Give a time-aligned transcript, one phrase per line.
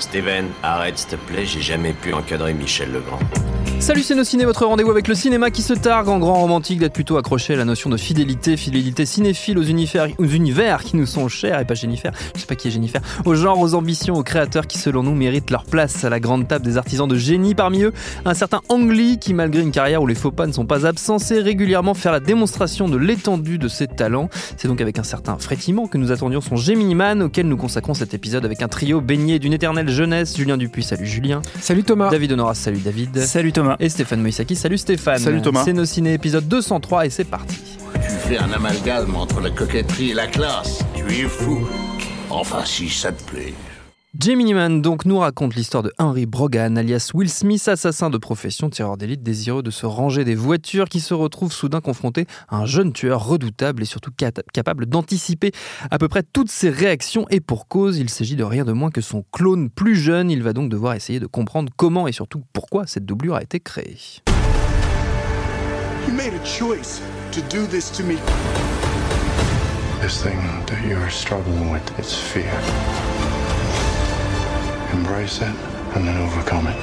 [0.00, 3.18] Steven, arrête s'il te plaît, j'ai jamais pu encadrer Michel Legrand.
[3.80, 6.78] Salut c'est nos ciné, votre rendez-vous avec le cinéma qui se targue en grand romantique
[6.78, 10.96] d'être plutôt accroché à la notion de fidélité, fidélité cinéphile aux univers, aux univers qui
[10.96, 13.74] nous sont chers, et pas Jennifer, je sais pas qui est Jennifer, aux genres, aux
[13.74, 17.06] ambitions, aux créateurs qui selon nous méritent leur place à la grande table des artisans
[17.06, 17.54] de génie.
[17.54, 17.92] Parmi eux,
[18.24, 20.86] un certain Ang Lee qui malgré une carrière où les faux pas ne sont pas
[20.86, 24.30] absents, sait régulièrement faire la démonstration de l'étendue de ses talents.
[24.56, 28.14] C'est donc avec un certain frétiment que nous attendions son Gemini Auquel nous consacrons cet
[28.14, 30.36] épisode avec un trio baigné d'une éternelle jeunesse.
[30.36, 31.42] Julien Dupuis, salut Julien.
[31.60, 32.08] Salut Thomas.
[32.08, 33.18] David Honoras, salut David.
[33.18, 33.74] Salut Thomas.
[33.80, 35.18] Et Stéphane Moïsaki, salut Stéphane.
[35.18, 35.62] Salut Thomas.
[35.64, 37.56] C'est nos ciné épisode 203 et c'est parti.
[37.94, 40.84] Tu fais un amalgame entre la coquetterie et la classe?
[40.94, 41.66] Tu es fou.
[42.30, 43.54] Enfin, si ça te plaît.
[44.16, 48.70] Gemini Man donc nous raconte l'histoire de Henry Brogan, alias Will Smith, assassin de profession,
[48.70, 52.64] tireur d'élite, désireux de se ranger des voitures, qui se retrouve soudain confronté à un
[52.64, 54.12] jeune tueur redoutable et surtout
[54.52, 55.50] capable d'anticiper
[55.90, 57.26] à peu près toutes ses réactions.
[57.30, 60.30] Et pour cause, il s'agit de rien de moins que son clone plus jeune.
[60.30, 63.58] Il va donc devoir essayer de comprendre comment et surtout pourquoi cette doublure a été
[63.58, 63.98] créée.
[66.06, 67.00] You made a choice
[67.32, 68.14] to do this to me.
[70.00, 72.52] This thing that you're struggling with, it's fear.
[74.92, 75.54] Embrace it
[75.94, 76.76] and then overcome it.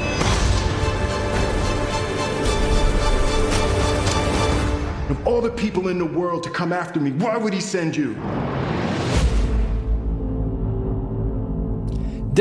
[5.09, 7.95] Of all the people in the world to come after me, why would he send
[7.95, 8.15] you?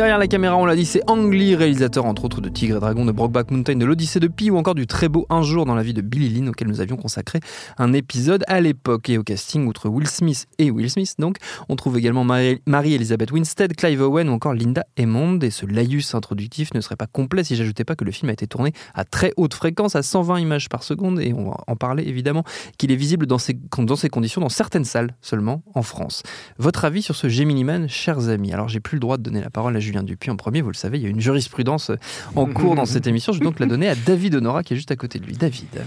[0.00, 2.80] Derrière la caméra, on l'a dit, c'est Ang Lee, réalisateur entre autres de Tigre et
[2.80, 5.66] Dragon, de Brokeback Mountain, de l'Odyssée de Pi ou encore du très beau Un jour
[5.66, 7.38] dans la vie de Billy Lynn auquel nous avions consacré
[7.76, 9.10] un épisode à l'époque.
[9.10, 11.36] Et au casting, outre Will Smith et Will Smith, donc,
[11.68, 15.38] on trouve également Marie-Elizabeth Winstead, Clive Owen ou encore Linda Hammond.
[15.40, 18.32] Et ce laïus introductif ne serait pas complet si j'ajoutais pas que le film a
[18.32, 21.20] été tourné à très haute fréquence, à 120 images par seconde.
[21.20, 22.44] Et on va en parler évidemment,
[22.78, 26.22] qu'il est visible dans ces, dans ces conditions dans certaines salles seulement en France.
[26.56, 28.54] Votre avis sur ce Gemini Man, chers amis?
[28.54, 30.70] Alors j'ai plus le droit de donner la parole à Julien Dupuis en premier, vous
[30.70, 31.90] le savez, il y a une jurisprudence
[32.36, 33.32] en cours dans cette émission.
[33.32, 35.36] Je vais donc la donner à David Honora qui est juste à côté de lui.
[35.36, 35.84] David.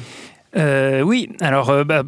[0.56, 2.04] Euh, oui, alors euh, bah,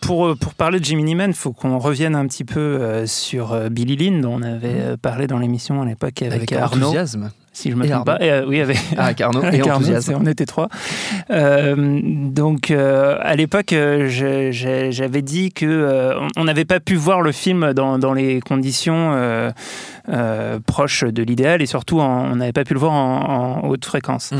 [0.00, 3.70] pour, pour parler de Jimmy Man, il faut qu'on revienne un petit peu euh, sur
[3.70, 6.86] Billy Lynn, dont on avait parlé dans l'émission à l'époque avec, avec Arnaud.
[6.88, 8.18] enthousiasme si je me trompe pas.
[8.20, 10.16] Euh, oui, avec, ah, Carnot et Carnot, enthousiasme.
[10.20, 10.68] on était trois.
[11.30, 17.72] Euh, donc, euh, à l'époque, j'avais dit que on n'avait pas pu voir le film
[17.74, 19.52] dans, dans les conditions
[20.66, 23.84] proches de l'idéal et surtout, en, on n'avait pas pu le voir en, en haute
[23.84, 24.32] fréquence.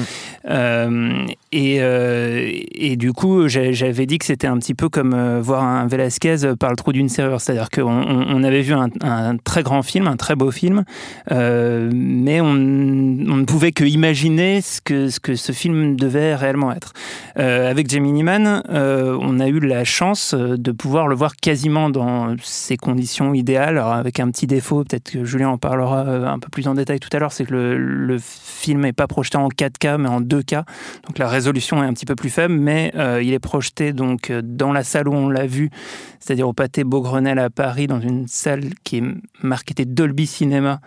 [0.49, 1.27] Mm.
[1.53, 6.55] Et, et, du coup, j'avais dit que c'était un petit peu comme voir un Velasquez
[6.59, 7.85] par le trou d'une serrure, c'est-à-dire qu'on
[8.29, 10.85] on avait vu un, un, très grand film, un très beau film,
[11.31, 16.93] mais on on ne pouvait que imaginer ce que, ce film devait réellement être.
[17.39, 21.91] Euh, avec Gemini Man, euh, on a eu la chance de pouvoir le voir quasiment
[21.91, 26.39] dans ses conditions idéales, avec un petit défaut, peut-être que Julien en parlera euh, un
[26.39, 29.49] peu plus en détail tout à l'heure, c'est que le, film n'est pas projeté en
[29.49, 30.65] 4K mais en 2K,
[31.07, 34.33] donc la résolution est un petit peu plus faible, mais euh, il est projeté donc
[34.33, 35.71] dans la salle où on l'a vu,
[36.19, 39.05] c'est-à-dire au Pâté Beaugrenelle à Paris, dans une salle qui est
[39.43, 40.81] marketée Dolby Cinéma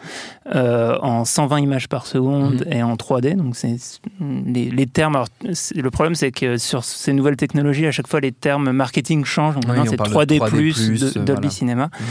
[0.54, 2.64] euh, en 120 images par seconde mmh.
[2.72, 3.36] et en 3D.
[3.36, 3.76] Donc c'est
[4.20, 5.16] les, les, termes.
[5.16, 9.26] Alors, le problème c'est que sur ces nouvelles technologies, à chaque fois les termes marketing
[9.26, 9.56] changent.
[9.56, 11.50] Donc oui, maintenant c'est 3D, 3D, plus, de, Dolby voilà.
[11.50, 11.86] Cinéma.
[11.88, 12.04] Mmh.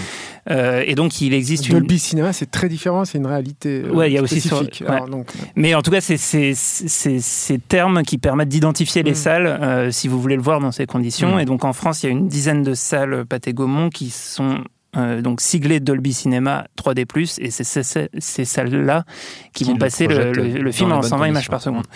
[0.51, 1.99] Euh, et donc il existe Dolby une...
[1.99, 3.83] Cinéma, c'est très différent, c'est une réalité.
[3.85, 4.61] Euh, ouais, il y a aussi sur...
[4.63, 4.69] ouais.
[4.87, 5.29] Alors, donc...
[5.57, 9.15] Mais en tout cas, c'est ces termes qui permettent d'identifier les mmh.
[9.15, 11.39] salles euh, si vous voulez le voir dans ces conditions.
[11.39, 14.65] Et donc en France, il y a une dizaine de salles Pathé Gaumont qui sont
[14.97, 19.05] euh, donc siglé Dolby Cinéma 3D+, et c'est ces, ces salles-là
[19.53, 21.87] qui, qui, vont passer le, le, le film en 120 images par seconde.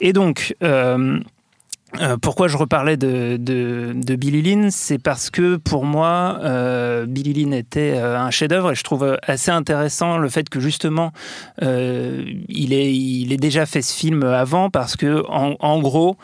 [0.00, 1.18] Et donc, euh,
[2.00, 7.06] euh, pourquoi je reparlais de, de, de Billy Lynn C'est parce que pour moi, euh,
[7.06, 11.12] Billy Lynn était euh, un chef-d'œuvre et je trouve assez intéressant le fait que justement
[11.62, 16.16] euh, il, ait, il ait déjà fait ce film avant parce que en, en gros,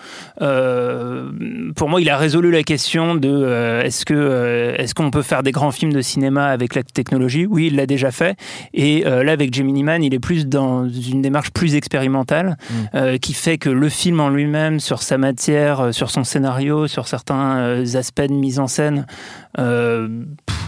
[0.42, 1.30] euh,
[1.76, 5.44] pour moi, il a résolu la question de euh, est-ce que est-ce qu'on peut faire
[5.44, 7.46] des grands films de cinéma avec la technologie?
[7.46, 8.36] Oui, il l'a déjà fait
[8.74, 13.18] et là avec Gemini Man, il est plus dans une démarche plus expérimentale mmh.
[13.18, 15.51] qui fait que le film en lui-même sur sa matière
[15.92, 19.06] sur son scénario, sur certains aspects de mise en scène,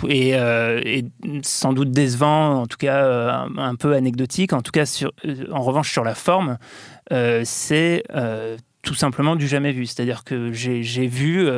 [0.05, 1.05] euh, et,
[1.43, 4.53] sans doute décevant, en tout cas un, peu anecdotique.
[4.53, 4.85] En tout cas,
[5.51, 6.59] en revanche, sur la forme,
[7.13, 9.87] euh, c'est euh, tout simplement du jamais vu.
[9.87, 11.49] C'est-à-dire que j'ai vu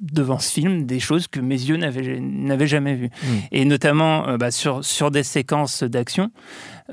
[0.00, 3.10] devant ce film des choses que mes yeux n'avaient jamais vues.
[3.22, 3.26] Mmh.
[3.52, 6.30] Et notamment euh, bah, sur, sur des séquences d'action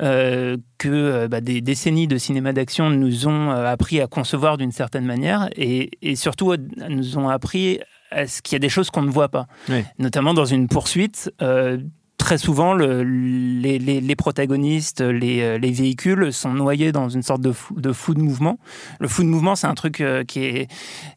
[0.01, 4.71] euh, que bah, des décennies de cinéma d'action nous ont euh, appris à concevoir d'une
[4.71, 6.53] certaine manière et, et, surtout
[6.89, 7.79] nous ont appris
[8.11, 9.47] à ce qu'il y a des choses qu'on ne voit pas.
[9.69, 9.83] Oui.
[9.99, 11.31] Notamment dans une poursuite.
[11.41, 11.77] Euh,
[12.25, 17.53] très souvent, le, les, les, protagonistes, les, les, véhicules sont noyés dans une sorte de,
[17.75, 18.57] de flou de mouvement.
[18.99, 20.67] Le flou de mouvement, c'est un truc qui est,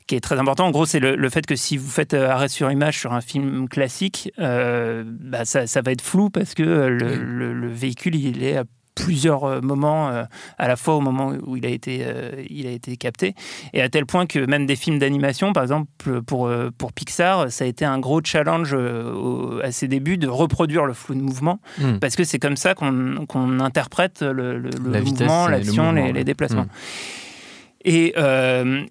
[0.07, 0.67] qui est très important.
[0.67, 3.71] En gros, c'est le, fait que si vous faites arrêt sur image sur un film
[3.71, 8.65] classique, bah, ça, ça, va être flou parce que le, le véhicule, il est à
[8.99, 10.25] plusieurs euh, moments euh,
[10.59, 13.35] à la fois au moment où il a été, euh, il a été capté.
[13.73, 15.89] Et à tel point que même des films d'animation, par exemple
[16.23, 18.77] pour, pour Pixar, ça a été un gros challenge
[19.63, 21.99] à ses débuts de reproduire le flou de mouvement, hmm.
[21.99, 24.71] parce que c'est comme ça qu'on interprète le,
[25.03, 26.63] mouvement, l'action, les, déplacements.
[26.63, 27.85] Hmm.
[27.85, 28.15] Et,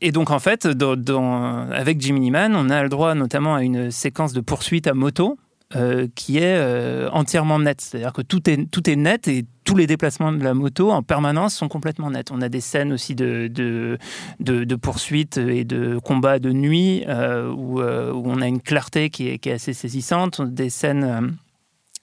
[0.02, 3.92] et, donc, en fait, dans, avec Jimmy Man, on a le droit notamment à une
[3.92, 5.38] séquence de poursuite à moto
[5.76, 7.82] euh, qui est euh, entièrement net.
[7.82, 11.04] C'est-à-dire que tout est, tout est net et tous les déplacements de la moto en
[11.04, 12.32] permanence sont complètement nets.
[12.32, 13.98] On a des scènes aussi de, de,
[14.40, 19.28] de, poursuite et de combat de nuit euh, où, où, on a une clarté qui
[19.28, 20.42] est, assez saisissante.
[20.42, 21.36] Des scènes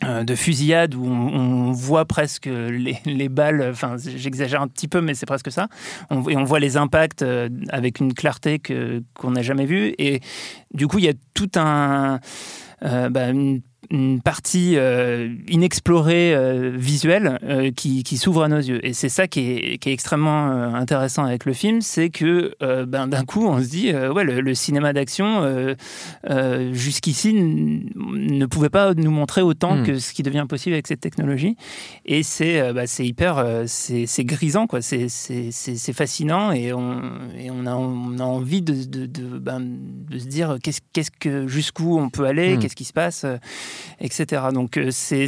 [0.03, 5.15] de fusillade où on, voit presque les, les balles, enfin j'exagère un petit peu mais
[5.15, 5.69] c'est presque ça,
[6.11, 7.25] on, voit les impacts
[7.71, 8.61] avec une clarté
[9.15, 10.21] qu'on n'a jamais vue et
[10.75, 12.21] du coup il y a tout un
[12.85, 13.29] euh, bah,
[13.91, 18.85] une partie euh, inexplorée euh, visuelle euh, qui, qui s'ouvre à nos yeux.
[18.87, 22.55] Et c'est ça qui est, qui est extrêmement intéressant avec le film, c'est que
[22.85, 25.75] ben, d'un coup on se dit, ouais, le, cinéma d'action
[26.73, 29.83] jusqu'ici ne pouvait pas nous montrer autant hmm.
[29.85, 31.57] que ce qui devient possible avec cette technologie.
[32.07, 34.81] Et c'est bah, hyper, c'est grisant, quoi.
[34.83, 37.03] C'est fascinant et on,
[37.39, 41.47] et on, a, on a envie de, de, de, ben, de se dire qu'est-ce que
[41.47, 42.61] jusqu'où on peut aller, hmm.
[42.61, 43.27] qu'est-ce qui se passe
[44.01, 44.43] etc.
[44.53, 45.27] Donc euh, c'est,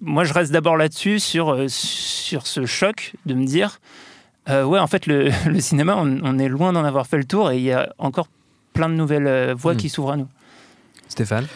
[0.00, 3.80] moi je reste d'abord là-dessus sur, euh, sur ce choc de me dire
[4.48, 5.30] euh, ouais en fait le,
[5.60, 8.28] cinéma on, est loin d'en avoir fait le tour et il y a encore
[8.72, 9.78] plein de nouvelles voies hmm.
[9.78, 10.28] qui s'ouvrent à nous.
[11.08, 11.46] Stéphane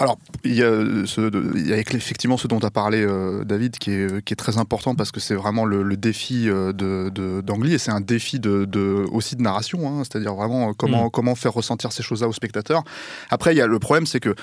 [0.00, 0.70] alors, il y, a
[1.06, 3.04] ce, il y, a effectivement ce dont as parlé,
[3.44, 7.74] David, qui est, qui est, très important parce que c'est vraiment le, défi de, d'Angly
[7.74, 11.10] et c'est un défi de, aussi de narration, hein, c'est-à-dire vraiment comment, hmm.
[11.10, 12.84] comment faire ressentir ces choses-là aux spectateurs.
[13.30, 14.36] Après, il y a, le problème, c'est que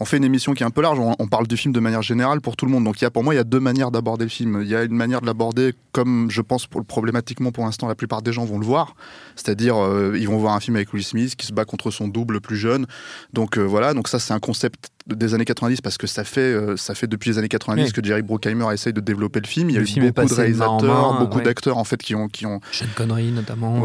[0.00, 2.02] on fait une émission qui est un peu large, on, parle du film de manière
[2.02, 2.84] générale pour tout le monde.
[2.84, 4.60] Donc il y a, pour moi, il y a deux manières d'aborder le film.
[4.62, 8.22] Il y a une manière de l'aborder comme je pense problématiquement pour l'instant la plupart
[8.22, 8.94] des gens vont le voir,
[9.34, 12.08] c'est-à-dire euh, ils vont voir un film avec Will Smith qui se bat contre son
[12.08, 12.86] double plus jeune.
[13.32, 16.40] Donc euh, voilà, donc ça c'est un concept des années 90 parce que ça fait,
[16.40, 19.70] euh, ça fait depuis les années 90 que Jerry Bruckheimer essaye de développer le film.
[19.70, 22.60] Il y a eu beaucoup de réalisateurs, beaucoup d'acteurs en fait qui ont, qui ont.
[22.72, 23.84] Sean Connery notamment,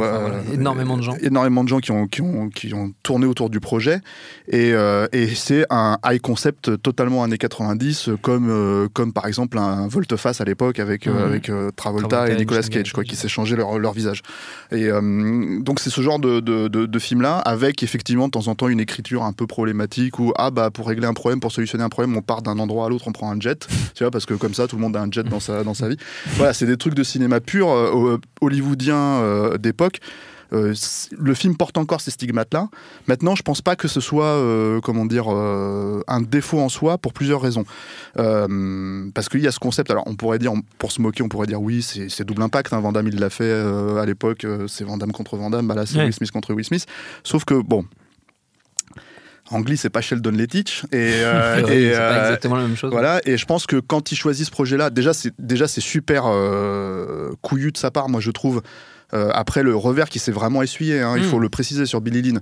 [0.54, 1.16] énormément de gens.
[1.22, 4.02] Énormément de gens qui ont, qui ont, qui ont tourné autour du projet
[4.48, 4.74] et,
[5.12, 10.46] et c'est un high concept totalement années 90 comme, comme par exemple un volte-face à
[10.46, 11.18] l'époque avec, mhm.
[11.18, 14.22] avec Travolta, et Nicolas Cage quoi, qui s'échangeaient leur, leur visage.
[14.72, 18.56] Et donc c'est ce genre de, de, de, film là avec effectivement de temps en
[18.56, 21.84] temps une écriture un peu problématique où ah bah pour régler un problème, pour solutionner
[21.84, 24.26] un problème, on part d'un endroit à l'autre, on prend un jet, tu vois, parce
[24.26, 25.98] que comme ça, tout le monde a un jet dans sa, dans sa vie.
[26.36, 30.00] Voilà, c'est des trucs de cinéma pur, euh, hollywoodien euh, d'époque.
[30.52, 30.76] Euh,
[31.18, 32.70] le film porte encore ces stigmates-là.
[33.08, 34.40] Maintenant, je pense pas que ce soit,
[34.84, 37.66] comment dire, un défaut en soi pour plusieurs raisons.
[38.16, 39.90] parce qu'il y a ce concept.
[39.90, 42.72] Alors, on pourrait dire, pour se moquer, on pourrait dire oui, c'est double impact.
[42.72, 44.46] Hein, Van il l'a fait à l'époque.
[44.68, 46.86] c'est Van contre Van Bah là, c'est Will Smith contre Will Smith.
[47.24, 47.86] Sauf que bon,
[49.52, 50.84] Angli, c'est pas Sheldon Lettich.
[50.92, 52.92] Et, euh, et c'est pas euh, exactement la même chose.
[52.92, 56.24] Voilà, et je pense que quand il choisit ce projet-là, déjà, c'est, déjà, c'est super
[56.28, 58.62] euh, couillu de sa part, moi, je trouve.
[59.14, 61.30] après le revers qui s'est vraiment essuyé, hein, il hmm.
[61.30, 62.42] faut le préciser sur Billy Lynn,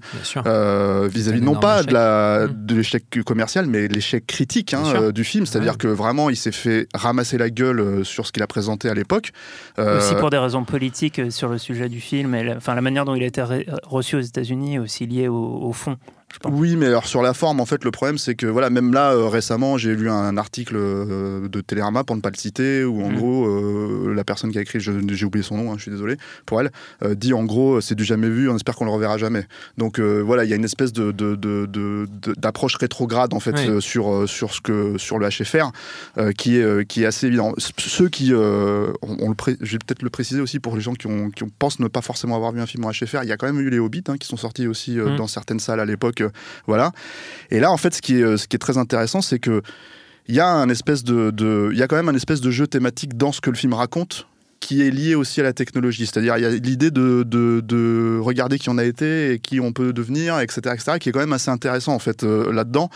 [1.09, 2.47] vis-à-vis non pas hmm.
[2.47, 6.87] de l'échec commercial, mais l'échec critique hein, du film, c'est-à-dire que vraiment il s'est fait
[6.93, 9.33] ramasser la gueule sur ce qu'il a présenté à l'époque.
[9.77, 13.03] Aussi pour des raisons politiques sur le sujet du film, et la, enfin, la manière
[13.03, 13.43] dont il a été
[13.83, 15.97] reçu aux États-Unis est aussi liée au fond.
[16.45, 19.11] Oui, mais alors sur la forme, en fait, le problème, c'est que voilà, même là,
[19.11, 23.03] euh, récemment, j'ai lu un article euh, de Télérama, pour ne pas le citer, où
[23.03, 23.15] en mm.
[23.15, 26.17] gros, euh, la personne qui a écrit, j'ai oublié son nom, hein, je suis désolé
[26.45, 26.71] pour elle,
[27.15, 29.45] dit en gros, c'est du jamais vu, on espère qu'on le reverra jamais.
[29.77, 31.11] Donc voilà, il y a une espèce de,
[32.37, 35.71] d'approche rétrograde en fait sur sur ce que sur le HFR
[36.37, 37.53] qui est qui est assez évident.
[37.57, 41.29] Ceux qui, on, le je vais peut-être le préciser aussi pour les gens qui, ont,
[41.29, 43.47] qui pensent ne pas forcément avoir vu un film en HFR, il y a quand
[43.47, 45.15] même eu les Hobbits hein, qui sont sortis aussi mm.
[45.15, 46.20] dans certaines salles à l'époque
[46.67, 46.91] voilà.
[47.49, 49.61] Et là, en fait, ce qui est, ce qui est très intéressant, c'est que
[50.27, 52.67] il y a un espèce de, il y a quand même un espèce de jeu
[52.67, 54.27] thématique dans ce que le film raconte
[54.61, 56.05] qui est lié aussi à la technologie.
[56.05, 59.73] C'est-à-dire, il y a l'idée de, de, regarder qui on a été et qui on
[59.73, 62.89] peut devenir, etc., etc., qui est quand même assez intéressant, en fait, euh, là-dedans,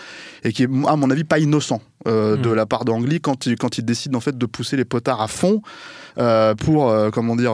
[0.43, 1.81] et qui est, à mon avis, pas innocent.
[2.07, 2.53] Euh, de Mm.
[2.55, 5.27] la part d'Angly quand il, quand il décide en fait de pousser les potards à
[5.27, 5.61] fond
[6.17, 7.53] euh, pour euh, comment dire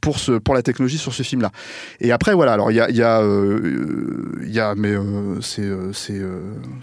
[0.00, 1.50] pour ce pour la technologie sur ce film là
[2.00, 3.22] et après voilà alors il y a il y a
[4.42, 4.94] il y a mais
[5.40, 6.20] c'est c'est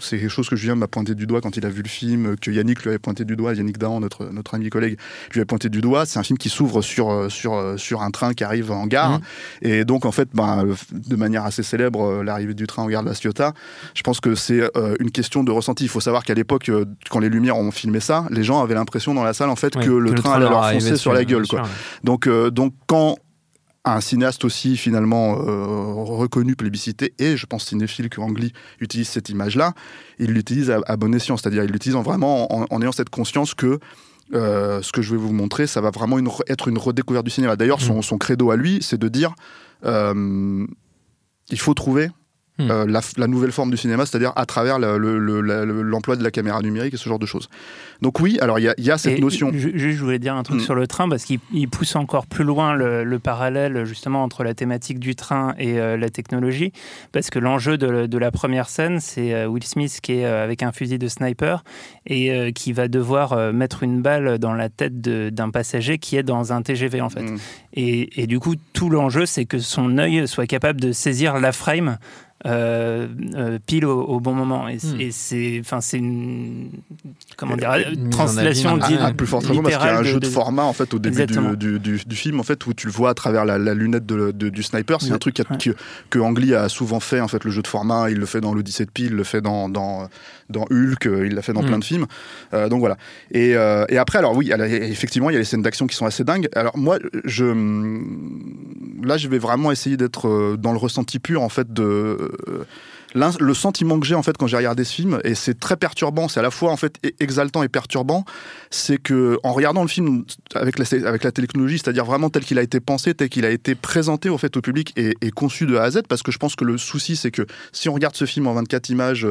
[0.00, 2.36] c'est quelque chose que Julien m'a pointé du doigt quand il a vu le film
[2.36, 4.98] que Yannick lui avait pointé du doigt Yannick Dahan notre notre ami collègue
[5.32, 8.32] lui avait pointé du doigt c'est un film qui s'ouvre sur sur sur un train
[8.34, 9.20] qui arrive en gare Mhm.
[9.62, 13.08] et donc en fait ben, de manière assez célèbre l'arrivée du train en gare de
[13.08, 13.52] la Ciotat
[13.94, 14.62] je pense que c'est
[15.00, 16.70] une question de ressenti il faut savoir qu'à l'époque
[17.10, 19.74] quand les lumières ont filmé ça les gens avaient l'impression dans la salle en fait
[19.76, 21.64] que le train allait leur foncer sur la gueule bien quoi.
[21.64, 22.00] sûr, ouais.
[22.04, 23.16] Donc, euh, donc quand
[23.84, 29.08] un cinéaste aussi finalement euh, reconnu, plébiscité, et je pense cinéphile que Ang Lee utilise
[29.08, 29.74] cette image-là,
[30.18, 33.10] il l'utilise à, à bon escient, c'est-à-dire il l'utilise en vraiment en, en ayant cette
[33.10, 33.78] conscience que
[34.32, 37.30] euh, ce que je vais vous montrer, ça va vraiment une être une redécouverte du
[37.30, 37.56] cinéma.
[37.56, 39.34] D'ailleurs, son, son credo à lui, c'est de dire
[39.84, 42.08] il faut trouver
[42.56, 42.70] Hmm.
[42.70, 46.94] euh, la, la nouvelle forme du cinéma, c'est-à-dire à travers l'emploi de la caméra numérique
[46.94, 47.48] et ce genre de choses.
[48.00, 49.50] Donc oui, alors il y a, il y a cette Et notion.
[49.52, 50.64] ju- Juste, je voulais dire un truc Mm.
[50.64, 54.44] sur le train parce qu'il il pousse encore plus loin le, le parallèle justement entre
[54.44, 56.72] la thématique du train et euh, la technologie.
[57.12, 60.62] Parce que l'enjeu de, de la première scène, c'est euh, Will Smith qui est avec
[60.62, 61.64] un fusil de sniper
[62.06, 66.52] et qui va devoir mettre une balle dans la tête d'un passager qui est dans
[66.52, 67.22] un TGV en fait.
[67.22, 67.36] Mm.
[67.74, 71.50] Et, et du coup, tout l'enjeu, c'est que son œil soit capable de saisir la
[71.52, 71.98] frame.
[72.46, 74.68] Euh, euh, pile au, au bon moment.
[74.68, 75.00] Et, c'est- Hmm.
[75.00, 76.70] et c'est enfin c'est une
[77.36, 77.72] comment dire
[78.10, 78.98] translation abîme.
[78.98, 80.30] di- à, à plus forte raison parce qu'il y a un littérale jeu de, de-
[80.30, 82.92] format en fait au début du, du, du- du film en fait où tu le
[82.92, 85.00] vois à travers la, la lunette de- de- du sniper.
[85.00, 85.70] C'est un truc qu'a- que,
[86.10, 88.10] que Ang Lee a souvent fait en fait le jeu de format.
[88.10, 90.08] Il le fait dans l'Odyssée de Pi il le fait dans, dans,
[90.50, 91.66] dans Hulk euh, il l'a fait dans Mm.
[91.66, 92.06] plein de films.
[92.52, 92.96] Euh, donc voilà.
[93.30, 96.06] Et, euh, et après alors oui effectivement il y a les scènes d'action qui sont
[96.06, 96.48] assez dingues.
[96.54, 97.44] Alors moi je
[99.02, 102.30] là je vais vraiment essayer d'être dans le ressenti pur en fait de
[103.14, 106.28] le sentiment que j'ai en fait quand j'ai regardé ce film et c'est très perturbant
[106.28, 108.24] c'est à la fois en fait exaltant et perturbant
[108.70, 112.58] c'est que en regardant le film avec la, avec la technologie c'est-à-dire vraiment tel qu'il
[112.58, 115.66] a été pensé tel qu'il a été présenté au fait au public et, et conçu
[115.66, 117.94] de A à Z parce que je pense que le souci c'est que si on
[117.94, 119.26] regarde ce film en 24 images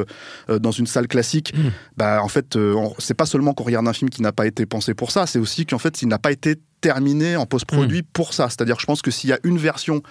[0.48, 1.70] euh, dans une salle classique Mm.
[1.96, 4.66] bah en fait euh, c'est pas seulement qu'on regarde un film qui n'a pas été
[4.66, 8.34] pensé pour ça c'est aussi qu'en fait il n'a pas été terminé en post-produit pour
[8.34, 10.02] ça c'est-à-dire je pense que s'il y a une version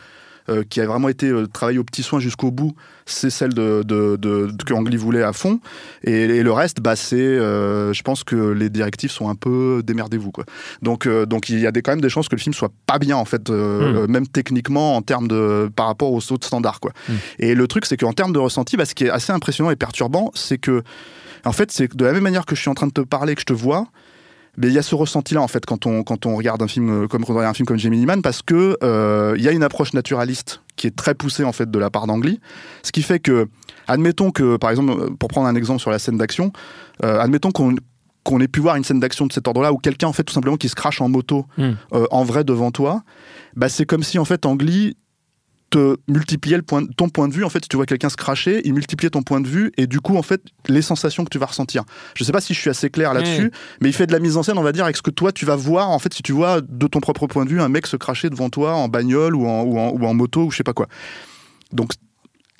[0.49, 2.73] euh, qui a vraiment été euh, travaillée au petit soin jusqu'au bout,
[3.05, 5.59] c'est celle de, de, de- de- que Ang Lee voulait à fond.
[6.03, 9.81] Et, et le reste, bah, c'est, euh, je pense que les directives sont un peu
[9.85, 10.45] démerdez-vous quoi.
[10.81, 12.71] Donc, euh, donc il y a des, quand même des chances que le film soit
[12.85, 13.95] pas bien en fait, euh, Mm.
[13.97, 16.91] euh, même techniquement en termes de par rapport aux autres standards quoi.
[17.09, 17.13] Mm.
[17.39, 19.75] Et le truc, c'est qu'en termes de ressenti, bah, ce qui est assez impressionnant et
[19.75, 20.83] perturbant, c'est que
[21.45, 23.35] en fait, c'est de la même manière que je suis en train de te parler,
[23.35, 23.87] que je te vois,
[24.57, 27.03] mais il y a ce ressenti-là en fait quand on quand on regarde un film
[27.03, 29.47] euh, comme quand on regarde un film comme Gemini Man parce que euh, il y
[29.47, 32.39] a une approche naturaliste qui est très poussée en fait de la part d'Angly,
[32.83, 33.47] ce qui fait que
[33.87, 36.51] admettons que par exemple euh, pour prendre un exemple sur la scène d'action,
[37.03, 37.75] euh, admettons qu'on
[38.23, 40.33] qu'on ait pu voir une scène d'action de cet ordre-là où quelqu'un en fait tout
[40.33, 41.71] simplement qui se crache en moto Mm.
[41.93, 43.03] euh, en vrai devant toi,
[43.55, 44.95] bah c'est comme si en fait Angly
[45.73, 47.43] te multipliait le point, ton point de vue.
[47.43, 49.87] En fait, si tu vois quelqu'un se cracher, il multipliait ton point de vue et
[49.87, 51.83] du coup, en fait, les sensations que tu vas ressentir.
[52.15, 53.51] Je sais pas si je suis assez clair là-dessus,
[53.81, 55.31] mais il fait de la mise en scène, on va dire, avec ce que toi
[55.31, 55.89] tu vas voir.
[55.89, 58.29] En fait, si tu vois de ton propre point de vue un mec se cracher
[58.29, 60.73] devant toi en bagnole ou en, ou en, ou en moto ou je sais pas
[60.73, 60.87] quoi.
[61.71, 61.93] Donc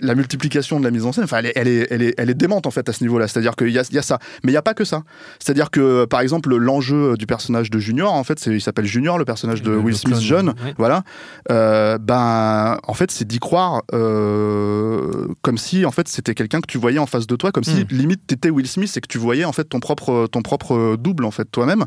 [0.01, 2.29] la multiplication de la mise en scène, enfin, elle est, elle est, elle est, elle
[2.29, 3.27] est démente en fait à ce niveau-là.
[3.27, 5.03] C'est-à-dire qu'il y a, y a ça, mais il n'y a pas que ça.
[5.39, 9.17] C'est-à-dire que par exemple l'enjeu du personnage de Junior, en fait, c'est, il s'appelle Junior,
[9.17, 10.73] le personnage de Le- Will le Smith clone, jeune, ouais.
[10.77, 11.03] voilà.
[11.51, 16.67] Euh, ben, en fait, c'est d'y croire euh, comme si en fait c'était quelqu'un que
[16.67, 17.88] tu voyais en face de toi, comme si Mm.
[17.91, 21.25] limite t'étais Will Smith et que tu voyais en fait ton propre, ton propre double
[21.25, 21.85] en fait toi-même.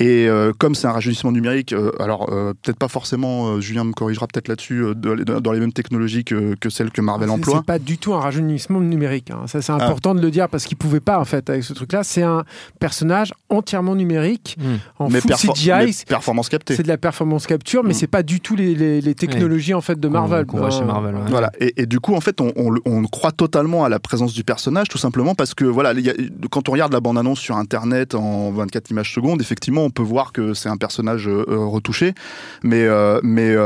[0.00, 3.82] Et euh, comme c'est un rajeunissement numérique, euh, alors euh, peut-être pas forcément, euh, Julien
[3.84, 7.00] me corrigera peut-être là-dessus, euh, de- de- dans les mêmes technologies que, que celles que
[7.00, 7.56] Marvel C'est- emploie.
[7.58, 9.30] C'est pas du tout un rajeunissement numérique.
[9.32, 9.46] hein.
[9.46, 12.04] Ça, c'est important de le dire parce qu'il pouvait pas en fait avec ce truc-là.
[12.04, 12.44] C'est un
[12.78, 14.62] personnage entièrement numérique Mm.
[15.00, 15.86] en mais, full perfor- CGI.
[15.86, 16.76] mais performance captée.
[16.76, 17.94] C'est de la performance capture, mais Mm.
[17.94, 20.46] c'est pas du tout les, les- les technologies en fait de Marvel.
[20.46, 21.20] qu'on voit chez Marvel, ouais.
[21.28, 21.50] Voilà.
[21.60, 24.44] Et, et du coup, en fait, on, on, on croit totalement à la présence du
[24.44, 26.14] personnage, tout simplement parce que, voilà, il y a-
[26.50, 30.32] quand on regarde la bande-annonce sur Internet en 24 images secondes, effectivement, on peut voir
[30.32, 32.14] que c'est un personnage euh, euh, retouché,
[32.62, 33.56] mais, euh, mais,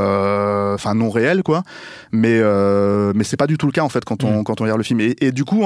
[0.75, 1.63] enfin, non réel, quoi.
[2.13, 2.41] Mais,
[3.15, 4.85] mais c'est pas du tout le cas, en fait, quand on, quand on regarde le
[4.85, 5.01] film.
[5.01, 5.65] Et, et du coup,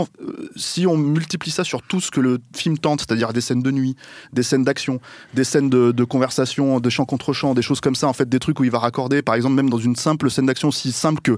[0.56, 3.70] si on multiplie ça sur tout ce que le film tente, c'est-à-dire des scènes de
[3.70, 3.96] nuit,
[4.32, 5.00] des scènes d'action,
[5.34, 8.28] des scènes de, de conversation, de chant contre chant, des choses comme ça, en fait,
[8.28, 10.92] des trucs où il va raccorder, par exemple, même dans une simple scène d'action si
[10.92, 11.36] simple que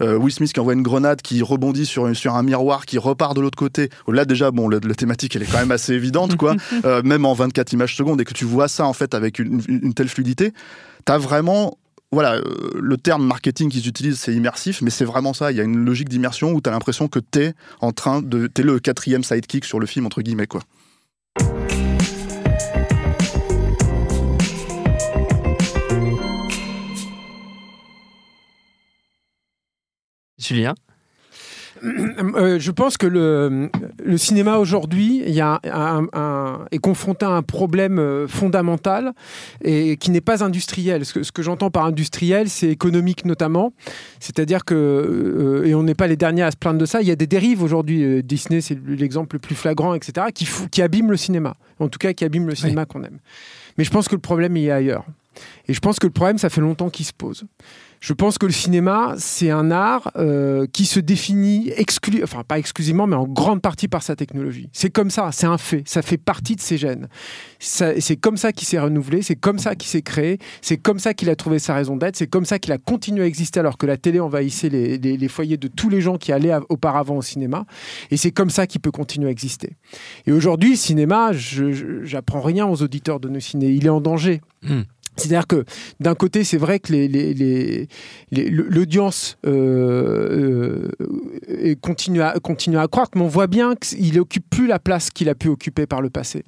[0.00, 3.36] euh, Will Smith qui envoie une grenade, qui rebondit sur, sur un miroir, qui repart
[3.36, 3.90] de l'autre côté.
[4.08, 6.54] Là, déjà, bon, la thématique, elle est quand même assez évidente, quoi.
[6.84, 9.94] Euh, même en 24 images secondes, et que tu vois ça en fait avec une,
[9.94, 10.52] telle fluidité.
[11.04, 11.78] Tu as vraiment
[12.12, 12.42] voilà, euh,
[12.80, 15.50] le terme marketing qu'ils utilisent, c'est immersif, mais c'est vraiment ça.
[15.50, 18.22] Il y a une logique d'immersion où tu as l'impression que tu es en train
[18.22, 18.48] de.
[18.52, 20.62] Tu le quatrième sidekick sur le film, entre guillemets, quoi.
[30.38, 30.74] Julien?
[31.84, 33.70] Euh, je pense que le,
[34.04, 39.12] le cinéma aujourd'hui il y a un, un, est confronté à un problème euh, fondamental
[39.62, 41.04] et qui n'est pas industriel.
[41.04, 43.72] Ce que, ce que j'entends par industriel, c'est économique notamment.
[44.20, 47.08] C'est-à-dire que, euh, et on n'est pas les derniers à se plaindre de ça, il
[47.08, 48.22] y a des dérives aujourd'hui.
[48.22, 51.56] Disney, c'est l'exemple le plus flagrant, etc., qui, qui abîment le cinéma.
[51.78, 52.86] En tout cas, qui abîment le cinéma oui.
[52.88, 53.18] qu'on aime.
[53.78, 55.04] Mais je pense que le problème il est ailleurs.
[55.68, 57.44] Et je pense que le problème, ça fait longtemps qu'il se pose.
[58.00, 62.58] Je pense que le cinéma, c'est un art euh, qui se définit, exclu enfin pas
[62.58, 64.68] exclusivement, mais en grande partie par sa technologie.
[64.72, 67.08] C'est comme ça, c'est un fait, ça fait partie de ses gènes.
[67.58, 71.14] C'est comme ça qu'il s'est renouvelé, c'est comme ça qu'il s'est créé, c'est comme ça
[71.14, 73.78] qu'il a trouvé sa raison d'être, c'est comme ça qu'il a continué à exister alors
[73.78, 77.66] que la télé envahissait les, foyers de tous les gens qui allaient auparavant au cinéma.
[78.10, 79.76] Et c'est comme ça qu'il peut continuer à exister.
[80.26, 84.40] Et aujourd'hui, le cinéma, j'apprends rien aux auditeurs de nos ciné, il est en danger.
[84.62, 84.82] Mmh.
[85.16, 85.64] C'est-à-dire que
[85.98, 86.92] d'un côté, c'est vrai que
[88.32, 90.90] l'audience euh,
[91.48, 95.10] euh, continue, à, continue à croître, mais on voit bien qu'il n'occupe plus la place
[95.10, 96.44] qu'il a pu occuper par le passé.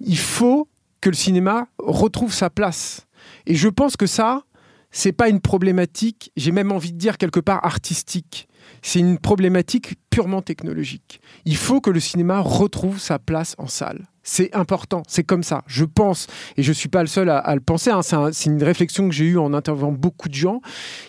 [0.00, 0.68] Il faut
[1.00, 3.06] que le cinéma retrouve sa place.
[3.46, 4.42] Et je pense que ça,
[4.90, 8.48] c'est pas une problématique, j'ai même envie de dire quelque part artistique.
[8.82, 11.20] C'est une problématique purement technologique.
[11.44, 14.06] Il faut que le cinéma retrouve sa place en salle.
[14.22, 15.62] C'est important, c'est comme ça.
[15.66, 16.26] Je pense,
[16.56, 18.62] et je ne suis pas le seul à, à le penser, hein, c'est un, une
[18.62, 20.60] réflexion que j'ai eue en interviewant beaucoup de gens,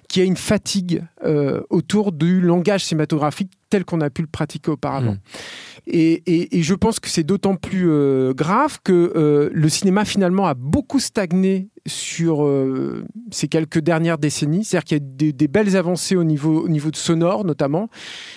[0.10, 4.70] qui a une fatigue euh, autour du langage cinématographique tel qu'on a pu le pratiquer
[4.70, 5.14] auparavant.
[5.14, 5.88] Mmh.
[5.88, 10.06] Et, et, et, je pense que c'est d'autant plus euh, grave que euh, le cinéma
[10.06, 14.64] finalement a beaucoup stagné sur euh, ces quelques dernières décennies.
[14.64, 17.90] C'est-à-dire qu'il y a des, des, belles avancées au niveau, au niveau de sonore notamment.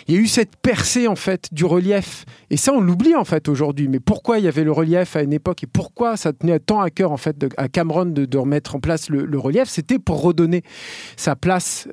[0.09, 2.25] Il y a eu cette percée en fait du relief.
[2.49, 3.89] Et ça, on l'oublie en fait aujourd'hui.
[3.89, 6.81] Mais pourquoi il y avait le relief à une époque et pourquoi ça tenait tant
[6.81, 9.69] à cœur en fait de, à Cameron de, de, remettre en place le, le relief?
[9.69, 10.63] C'était pour redonner
[11.17, 11.89] sa place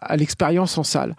[0.00, 1.16] à l'expérience en salle.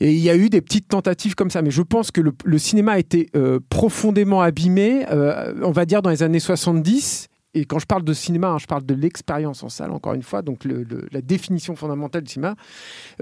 [0.00, 1.62] Et il y a eu des petites tentatives comme ça.
[1.62, 6.02] Mais je pense que le, cinéma a été euh, profondément abîmé, euh, on va dire,
[6.02, 7.28] dans les années 70.
[7.54, 10.22] Et quand je parle de cinéma, hein, je parle de l'expérience en salle, encore une
[10.22, 12.54] fois, donc la définition fondamentale du cinéma,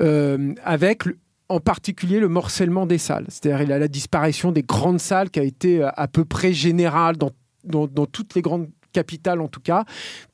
[0.01, 1.05] euh, avec
[1.48, 3.27] en particulier le morcellement des salles.
[3.29, 8.07] C'est-à-dire il la disparition des grandes salles qui a été à peu près générale dans
[8.07, 9.85] toutes les grandes capitale en tout cas,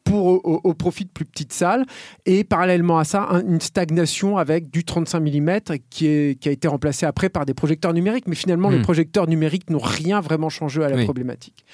[0.05, 1.85] pour, au, au, profit de plus petites salles.
[2.27, 6.53] Et parallèlement à ça, un, une stagnation avec du 35 mm qui, est, qui a
[6.53, 8.29] été remplacé après par des projecteurs numériques.
[8.29, 8.75] Mais finalement, mmh.
[8.75, 11.05] les projecteurs numériques n'ont rien vraiment changé à la oui.
[11.05, 11.65] problématique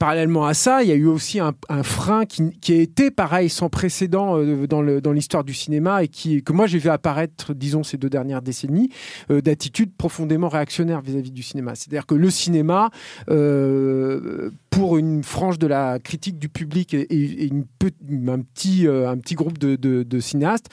[0.00, 3.10] parallèlement à ça, il y a eu aussi un, un frein qui, qui, a été
[3.10, 4.80] pareil sans précédent euh, dans
[5.12, 8.40] l'histoire dans du cinéma et qui, que moi j'ai vu apparaître, disons, ces deux dernières
[8.40, 8.88] décennies,
[9.30, 11.74] euh, d'attitudes profondément réactionnaires vis-à-vis -vis du cinéma.
[11.74, 12.88] C'est-à-dire que le cinéma,
[13.28, 20.20] euh, pour une frange de la critique du public et, euh, un petit groupe de,
[20.20, 20.66] cinéastes,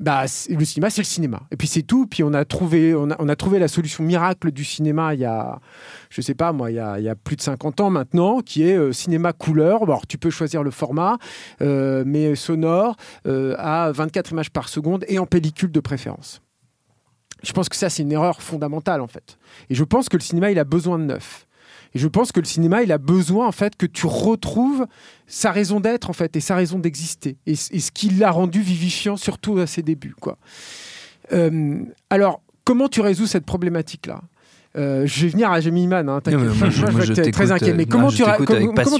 [0.00, 1.42] bah, le cinéma, c'est le cinéma.
[1.52, 2.06] Et puis c'est tout.
[2.06, 2.92] Puis on a, trouvé,
[3.58, 5.60] la solution miracle du cinéma il y a,
[6.10, 8.92] je sais pas moi, il y a, plus de 50 ans maintenant, qui est euh,
[8.92, 9.86] cinéma couleur.
[9.86, 11.16] Bon, tu peux choisir le format,
[11.62, 16.40] euh, mais sonore, à 24 images par seconde et en pellicule de préférence.
[17.44, 19.38] Je pense que ça, c'est une erreur fondamentale en fait.
[19.70, 21.46] Et je pense que le cinéma, il a besoin de neuf.
[21.94, 24.86] Et je pense que le cinéma, il a besoin en fait que tu retrouves
[25.26, 29.16] sa raison d'être en fait et sa raison d'exister et, ce qui l'a rendu vivifiant
[29.16, 30.38] surtout à ses débuts quoi.
[31.32, 34.20] Euh, alors comment tu résous cette problématique là
[34.76, 37.74] euh, je vais venir à Jamie Man, hein, non, moi, je, moi, je très inquiet.
[37.74, 38.96] Mais comment non, tu comment, comment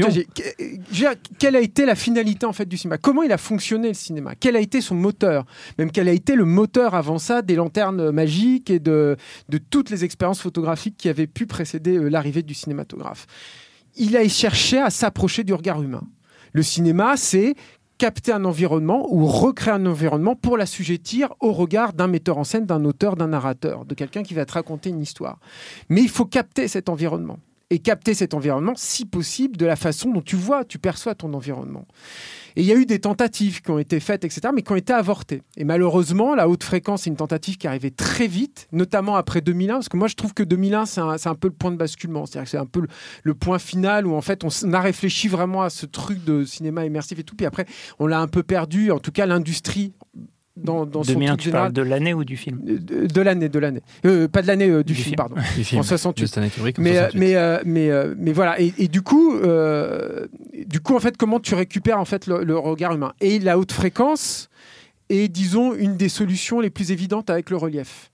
[1.38, 2.98] quelle a été la finalité en fait du cinéma?
[2.98, 4.34] Comment il a fonctionné le cinéma?
[4.38, 5.44] Quel a été son moteur?
[5.78, 9.16] Même quel a été le moteur avant ça des lanternes magiques et de,
[9.48, 13.26] de toutes les expériences photographiques qui avaient pu précéder euh, l'arrivée du cinématographe?
[13.96, 16.02] Il a cherché à s'approcher du regard humain.
[16.52, 17.54] Le cinéma, c'est
[18.04, 22.66] capter un environnement ou recréer un environnement pour l'assujettir au regard d'un metteur en scène,
[22.66, 25.38] d'un auteur, d'un narrateur, de quelqu'un qui va te raconter une histoire.
[25.88, 27.38] Mais il faut capter cet environnement.
[27.74, 31.34] Et capter cet environnement, si possible, de la façon dont tu vois, tu perçois ton
[31.34, 31.88] environnement.
[32.54, 34.76] Et il y a eu des tentatives qui ont été faites, etc., mais qui ont
[34.76, 35.42] été avortées.
[35.56, 39.40] Et malheureusement, la haute fréquence, c'est une tentative qui est arrivée très vite, notamment après
[39.40, 42.26] 2001, parce que moi, je trouve que 2001, c'est un, peu le point de basculement.
[42.26, 42.88] C'est-à-dire que c'est un peu le,
[43.24, 46.44] le, point final où, en fait, on, on, a réfléchi vraiment à ce truc de
[46.44, 47.66] cinéma immersif et tout, puis après,
[47.98, 48.92] on l'a un peu perdu.
[48.92, 49.94] En tout cas, l'industrie
[50.56, 51.62] dans, dans 2001, son tu général.
[51.62, 53.82] parles de l'année ou du film De, de l'année, de l'année.
[54.06, 55.34] Euh, pas de l'année euh, du, du, film, film, pardon.
[55.56, 55.80] Du film.
[55.80, 56.50] En 68.
[56.54, 57.18] Kubrick, mais, 68.
[57.18, 58.60] mais, euh, mais, mais, voilà.
[58.60, 60.26] Et, et du coup, euh,
[60.66, 63.14] du coup, en fait, comment tu récupères en fait le, le, regard humain?
[63.20, 64.48] Et la haute fréquence
[65.08, 68.12] est, disons, une des solutions les plus évidentes avec le relief.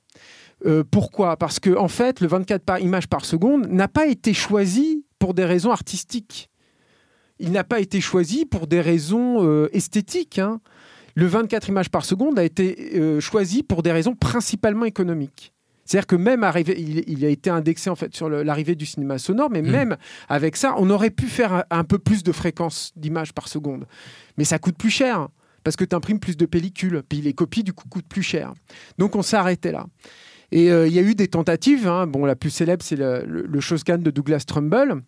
[0.64, 1.37] Euh, pourquoi?
[1.37, 5.35] Parce que en fait, le 24 par image par seconde n'a pas été choisi pour
[5.35, 6.48] des raisons artistiques.
[7.38, 10.38] Il n'a pas été choisi pour des raisons esthétiques.
[10.38, 10.61] Hein
[11.14, 15.53] le 24 images par seconde a été euh, choisi pour des raisons principalement économiques.
[15.85, 19.18] C'est-à-dire que même arrivé, il, il a été indexé en fait sur l'arrivée du cinéma
[19.18, 19.70] sonore, mais Mm.
[19.70, 19.96] même
[20.29, 23.87] avec ça, on aurait pu faire un, un peu plus de fréquence d'images par seconde.
[24.38, 25.29] Mais ça coûte plus cher
[25.64, 28.55] parce que tu imprimes plus de pellicules, puis les copies du coup coûtent plus cher.
[28.99, 29.87] Donc on s'est arrêté là.
[30.53, 31.87] Et euh, il y a eu des tentatives.
[31.88, 32.07] hein.
[32.07, 35.03] Bon, la plus célèbre, c'est le, le, de Douglas Trumbull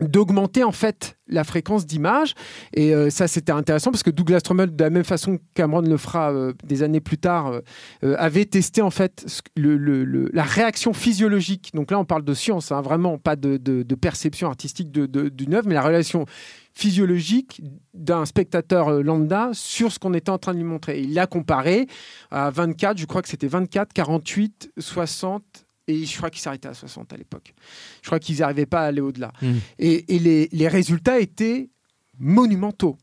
[0.00, 2.34] d'augmenter en fait la fréquence d'image
[2.74, 5.82] et euh, ça c'était intéressant parce que Douglas Trumbull de la même façon que Cameron
[5.82, 7.60] le fera euh, des années plus tard
[8.02, 9.24] euh, avait testé en fait
[9.56, 14.48] la réaction physiologique donc là on parle de science hein, vraiment pas de, de- perception
[14.48, 16.26] artistique d'une œuvre mais la relation
[16.74, 17.62] physiologique
[17.94, 21.00] d'un spectateur lambda sur ce qu'on était en train de lui montrer.
[21.00, 21.86] Il l'a comparé
[22.32, 26.74] à 24, je crois que c'était 24, 48, 60, et je crois qu'il s'arrêtait à
[26.74, 27.54] 60 à l'époque.
[28.02, 29.32] Je crois qu'ils n'arrivaient pas à aller au-delà.
[29.42, 29.52] Mm.
[29.78, 31.70] Et, et les, les résultats étaient
[32.18, 32.96] monumentaux.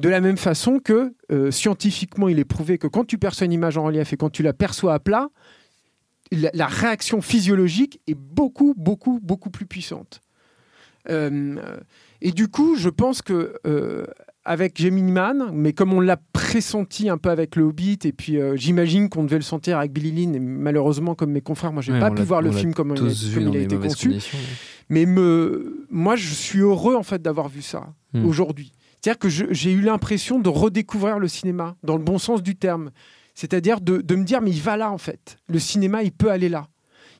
[0.00, 3.52] De la même façon que euh, scientifiquement, il est prouvé que quand tu perçois une
[3.52, 5.28] image en relief et quand tu la perçois à plat,
[6.32, 10.20] la, la réaction physiologique est beaucoup, beaucoup, beaucoup plus puissante.
[11.10, 11.76] Euh,
[12.20, 14.06] et du coup, je pense que euh,
[14.44, 18.38] avec Gemini Man, mais comme on l'a pressenti un peu avec le Hobbit, et puis
[18.38, 21.80] euh, j'imagine qu'on devait le sentir avec Billy Lynn, et malheureusement, comme mes confrères, moi,
[21.82, 24.12] j'ai Ouais, pas pu voir le film comme, il a- comme il été conçu.
[24.90, 28.26] Mais me, moi, je suis heureux en fait d'avoir vu ça Hmm.
[28.26, 28.72] aujourd'hui.
[29.00, 32.90] C'est-à-dire que j'ai eu l'impression de redécouvrir le cinéma dans le bon sens du terme.
[33.34, 35.36] C'est-à-dire de, de me dire, mais il va là en fait.
[35.48, 36.68] Le cinéma, il peut aller là.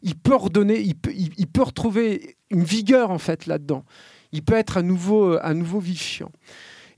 [0.02, 3.84] Il peut redonner, il peut, il, il peut retrouver une vigueur en fait là-dedans.
[4.32, 6.30] Il peut être à nouveau, euh, à nouveau vivifiant.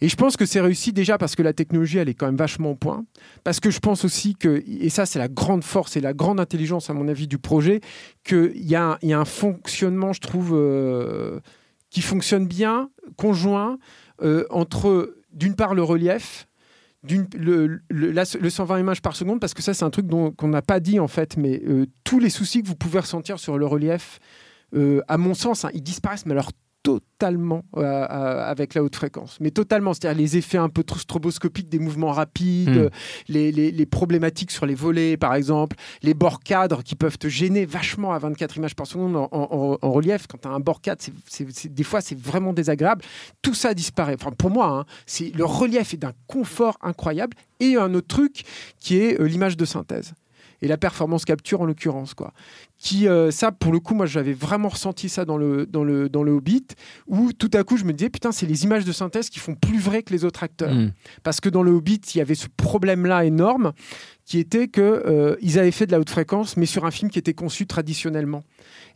[0.00, 2.36] Et je pense que c'est réussi déjà parce que la technologie, elle est quand même
[2.36, 3.04] vachement au point.
[3.44, 6.38] Parce que je pense aussi que, et ça c'est la grande force et la grande
[6.40, 7.80] intelligence à mon avis du projet,
[8.24, 11.40] qu'il y, a un- fonctionnement, je trouve, euh,
[11.90, 13.78] qui fonctionne bien, conjoint,
[14.22, 16.46] euh, entre d'une part le relief,
[17.08, 20.48] le, le, la- le 120 images par seconde, parce que ça c'est un truc qu'on
[20.48, 23.56] n'a pas dit en fait, mais euh, tous les soucis que vous pouvez ressentir sur
[23.58, 24.18] le relief,
[25.08, 26.50] à mon sens, hein, ils disparaissent, mais alors
[26.86, 29.38] totalement euh, euh, avec la haute fréquence.
[29.40, 32.76] Mais totalement, c'est-à-dire les effets un peu stroboscopiques des mouvements rapides, Mm.
[32.78, 32.88] euh,
[33.28, 37.26] les, les- les problématiques sur les volets par exemple, les bords cadres qui peuvent te
[37.28, 40.26] gêner vachement à 24 images par seconde en, en- en relief.
[40.28, 43.02] Quand tu as un bord cadre, c'est- des fois c'est vraiment désagréable.
[43.42, 44.16] Tout ça disparaît.
[44.20, 47.36] Enfin, pour moi, hein, c'est le relief est d'un confort incroyable.
[47.58, 48.44] Et un autre truc
[48.78, 50.12] qui est euh, l'image de synthèse
[50.62, 52.32] et la performance capture en l'occurrence quoi
[52.78, 56.08] qui euh, ça pour le coup moi j'avais vraiment ressenti ça dans le dans le
[56.08, 56.66] dans le Hobbit
[57.06, 59.54] où tout à coup je me disais putain c'est les images de synthèse qui font
[59.54, 60.92] plus vrai que les autres acteurs Mm.
[61.22, 63.72] parce que dans le Hobbit il y avait ce problème là énorme
[64.26, 67.18] qui était que euh, avaient fait de la haute fréquence mais sur un film qui
[67.18, 68.44] était conçu traditionnellement.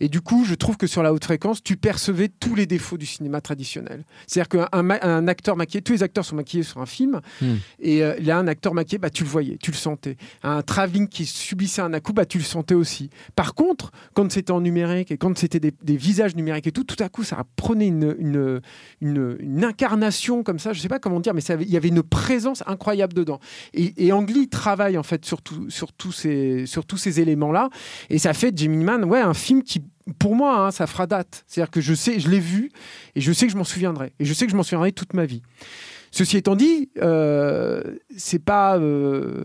[0.01, 2.99] Et du coup je trouve que sur la haute fréquence tu percevais tous les défauts
[2.99, 4.05] du cinéma traditionnel.
[4.27, 7.55] C'est à dire qu'un acteur maquillé tous les acteurs sont maquillés sur un film Mm.
[7.79, 10.17] et euh, là un acteur maquillé bah tu le voyais tu le sentais.
[10.43, 13.09] Un travelling qui subissait un à-coup bah tu le sentais aussi.
[13.37, 16.85] Par contre quand c'était en numérique et quand c'était des, des visages numériques et tout
[16.85, 18.61] tout à coup ça prenait une, une,
[19.01, 22.03] une, une incarnation comme ça je sais pas comment dire mais il y avait une
[22.03, 23.39] présence incroyable dedans.
[23.75, 27.21] Et, et Ang Lee travaille en fait sur, tout- sur, tous ces, sur tous ces
[27.21, 27.69] éléments là
[28.09, 29.83] et ça fait Gemini Man ouais un film qui
[30.19, 32.71] pour moi hein, ça fera date c'est à dire que je sais je l'ai vu
[33.15, 35.15] et je sais que je m'en souviendrai et je sais que je m'en souviendrai toute
[35.15, 35.43] ma vie
[36.13, 37.85] Ceci étant dit, euh,
[38.17, 38.77] c'est pas.
[38.79, 39.45] euh,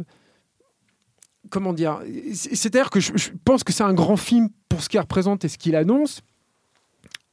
[1.51, 1.99] comment dire
[2.33, 3.11] c'est- C'est-à-dire que je
[3.43, 6.21] pense que c'est un grand film pour ce qu'il représente et ce qu'il annonce.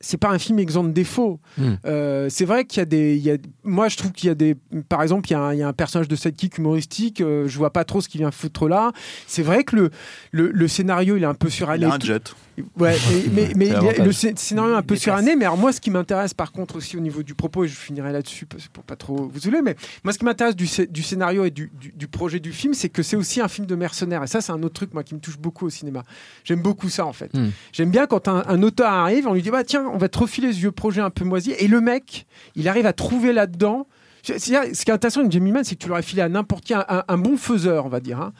[0.04, 1.40] C'est pas un film exempt de défauts.
[1.56, 1.70] Mm.
[1.86, 3.16] Euh, c'est vrai qu'il y a des.
[3.16, 4.54] il y a- moi, je trouve qu'il y a des.
[4.88, 7.20] Par exemple, il y a un, il y a un personnage de sidekick humoristique.
[7.20, 8.92] euh, je vois pas trop ce qu'il vient foutre là.
[9.26, 9.90] C'est vrai que le,
[10.32, 11.86] le, le scénario, il est un peu Il suranné.
[11.86, 12.34] a un jet.
[12.78, 15.36] Ouais, et- mais, mais il y a- le scé- scénario est un peu suranné.
[15.36, 17.74] Mais alors, moi, ce qui m'intéresse, par contre, aussi au niveau du propos, et je
[17.76, 20.86] finirai là-dessus parce- pour pas trop vous saouler, mais moi, ce qui m'intéresse du, scé-
[20.90, 23.66] du scénario et du, du- du projet du film, c'est que c'est aussi un film
[23.66, 24.22] de mercenaires.
[24.24, 26.02] Et ça, c'est un autre truc, moi, qui me touche beaucoup au cinéma.
[26.44, 27.32] J'aime beaucoup ça, en fait.
[27.34, 27.50] Hmm.
[27.72, 30.18] J'aime bien quand un, un auteur arrive, on lui dit, bah, tiens, on va te
[30.18, 31.52] refiler ce vieux projet un peu moisi.
[31.58, 32.26] Et le mec,
[32.56, 33.86] il arrive à trouver là-dedans.
[34.22, 36.74] Ce qui est intéressant avec Jamie Man, c'est que tu l'aurais filé à n'importe qui,
[36.74, 38.20] un, bon faiseur, on va dire.
[38.20, 38.32] hein.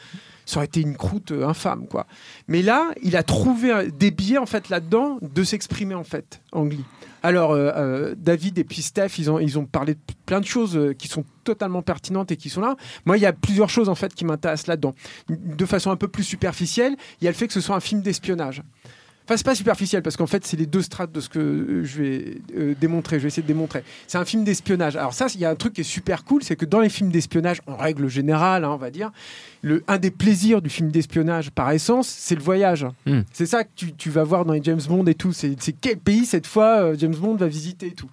[0.47, 2.07] Ça aurait été une croûte euh, infâme, quoi.
[2.49, 6.85] Mais là, il a trouvé des billets en fait là-dedans de s'exprimer en fait, Angli.
[7.23, 10.45] Alors euh, euh, David et puis Steph, ils ont ils ont parlé de plein de
[10.45, 12.77] choses qui sont totalement pertinentes et qui sont là.
[13.07, 14.95] Moi, il y a plusieurs choses en fait qui m'intéressent là-dedans.
[15.29, 17.81] De façon un peu plus superficielle, il y a le fait que ce soit un
[17.81, 18.63] film d'espionnage.
[19.25, 21.85] Enfin, c'est pas superficiel parce qu'en fait, c'est les deux strates de ce que euh,
[21.85, 23.19] je vais euh, démontrer.
[23.19, 23.85] Je vais essayer de démontrer.
[24.09, 24.97] C'est un film d'espionnage.
[24.97, 26.89] Alors ça, il y a un truc qui est super cool, c'est que dans les
[26.89, 29.13] films d'espionnage, en règle générale, hein, on va dire,
[29.63, 32.85] le, un des plaisirs du film d'espionnage par essence, c'est le voyage.
[33.07, 33.21] Mm.
[33.33, 35.33] C'est ça que tu, tu vas voir dans les James Bond et tout.
[35.33, 38.11] C'est c'est quel pays cette fois euh, James Bond va visiter et tout.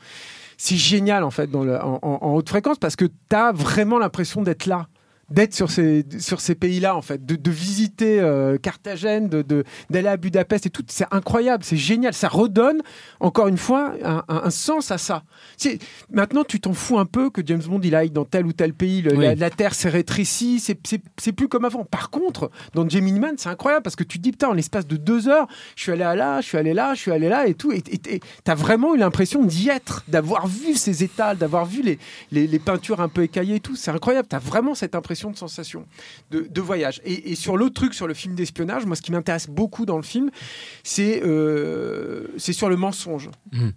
[0.58, 3.52] C'est génial en fait dans le- en, en- en haute fréquence parce que tu as
[3.52, 4.88] vraiment l'impression d'être là.
[5.32, 9.64] D'être sur ces, sur ces pays-là, en fait, de, de visiter euh, Carthagène, d'aller de,
[9.90, 10.84] d'aller à Budapest et tout.
[10.88, 12.14] C'est incroyable, c'est génial.
[12.14, 12.82] Ça redonne,
[13.20, 15.24] encore une fois, un, un- un sens à ça.
[15.58, 15.80] C'est-
[16.12, 18.74] Maintenant, tu t'en fous un peu que James Bond il aille dans tel ou tel
[18.74, 19.02] pays.
[19.02, 19.26] Le- Oui.
[19.26, 21.84] la, la Terre s'est rétrécie, c'est- c'est c'est plus comme avant.
[21.84, 24.88] Par contre, dans Gemini Man, c'est incroyable parce que tu te dis, putain, en l'espace
[24.88, 27.28] de deux heures, je suis allé à là, je suis allé là, je suis allé
[27.30, 27.72] là et tout.
[27.72, 32.00] Et tu as vraiment eu l'impression d'y être, d'avoir vu ces étals, d'avoir vu les,
[32.32, 33.76] les, les peintures un peu écaillées et tout.
[33.76, 34.28] C'est incroyable.
[34.30, 35.86] Tu as vraiment cette impression de sensation,
[36.32, 37.02] de, de voyage.
[37.04, 39.98] Et, et sur l'autre truc, sur le film d'espionnage, moi, ce qui m'intéresse beaucoup dans
[39.98, 40.32] le film,
[40.84, 43.30] c'est euh, sur le mensonge.
[43.52, 43.74] Mhm.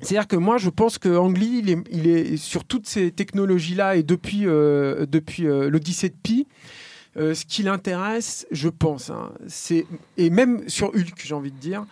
[0.00, 3.10] C'est-à-dire que moi, je pense que Ang Lee, il est, il est sur toutes ces
[3.12, 6.46] technologies-là et depuis, euh, depuis euh, l'Odyssée de Pi,
[7.16, 9.84] euh, ce qui l'intéresse, je pense, hein, c'est
[10.16, 11.84] et même sur Hulk, j'ai envie de dire.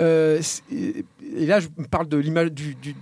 [0.00, 1.04] euh, et,
[1.36, 2.96] et là, je parle de l'image du, du-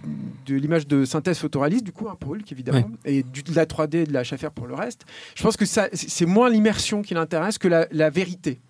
[0.47, 3.67] de l'image de synthèse photoréaliste, du coup, hein, pour Hulk évidemment, et du, de la
[3.67, 5.03] 3D et de la HFR pour le reste.
[5.37, 8.61] Je pense que ça, c'est moins l'immersion qui l'intéresse que la, la vérité.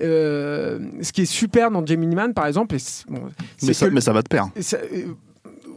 [0.00, 3.30] Euh, ce qui est super dans Gemini Man, par exemple, et c'est- bon,
[3.62, 4.46] Mais ça, que- mais ça va de pair.
[4.56, 5.14] et ça, euh,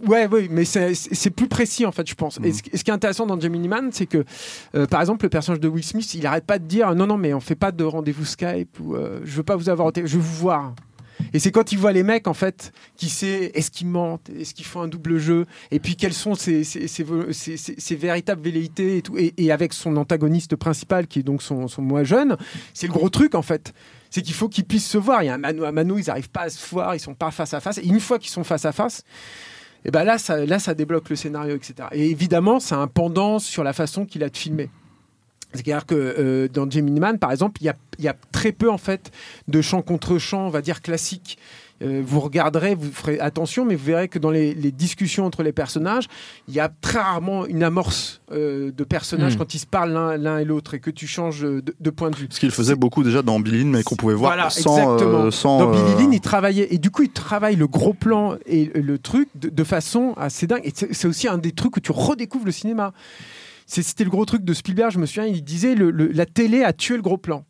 [0.05, 2.39] Ouais, oui, mais c'est plus précis en fait, je pense.
[2.43, 4.23] Et ce, ce qui est intéressant dans Gemini Man, c'est que,
[4.75, 7.17] euh, par exemple, le personnage de Will Smith, il arrête pas de dire non, non,
[7.17, 9.91] mais on fait pas de rendez-vous Skype ou euh, je veux pas vous avoir, au
[9.91, 10.73] téléphone, je veux vous voir.
[11.33, 14.53] Et c'est quand il voit les mecs en fait qui sait est-ce qu'ils mentent, est-ce
[14.53, 16.63] qu'ils font un double jeu, et puis quelles sont ses,
[17.91, 19.17] véritables velléités et tout.
[19.17, 22.37] Et, et avec son antagoniste principal qui est donc son, son moi jeune,
[22.73, 23.73] c'est le gros truc en fait.
[24.09, 25.23] C'est qu'il faut qu'ils puissent se voir.
[25.23, 27.15] Il y a un mano à mano, ils n'arrivent pas à se voir, ils sont
[27.15, 27.77] pas face à face.
[27.77, 29.03] Et une fois qu'ils sont face à face,
[29.87, 31.87] et ben là, ça, là, ça débloque le scénario, etc.
[31.93, 34.69] Et évidemment, a un pendant sur la façon qu'il a de filmer.
[35.53, 38.77] C'est-à-dire que euh, dans Gemini Man, par exemple, il y y a très peu en
[38.77, 39.11] fait
[39.47, 41.39] de chant contre chant, on va dire classique.
[41.83, 45.43] Euh, vous regarderez, vous ferez attention, mais vous verrez que dans les, les discussions entre
[45.43, 46.07] les personnages,
[46.47, 49.37] il y a très rarement une amorce euh, de personnages Mm.
[49.37, 52.15] quand ils se parlent l'un et l'autre et que tu changes de, de point de
[52.15, 52.27] vue.
[52.31, 54.75] Ce qu'il faisait beaucoup déjà dans Billy Lynn, mais qu'on pouvait voir Voilà, sans.
[54.77, 55.25] exactement.
[55.25, 56.73] euh, sans Dans Billy euh, Lynn, il travaillait.
[56.73, 60.47] Et du coup, il travaille le gros plan et le truc de, de façon assez
[60.47, 60.61] dingue.
[60.63, 62.91] Et c'est aussi un des trucs où tu redécouvres le cinéma.
[63.65, 66.63] C'était le gros truc de Spielberg, je me souviens, il disait le- le- la télé
[66.63, 67.43] a tué le gros plan.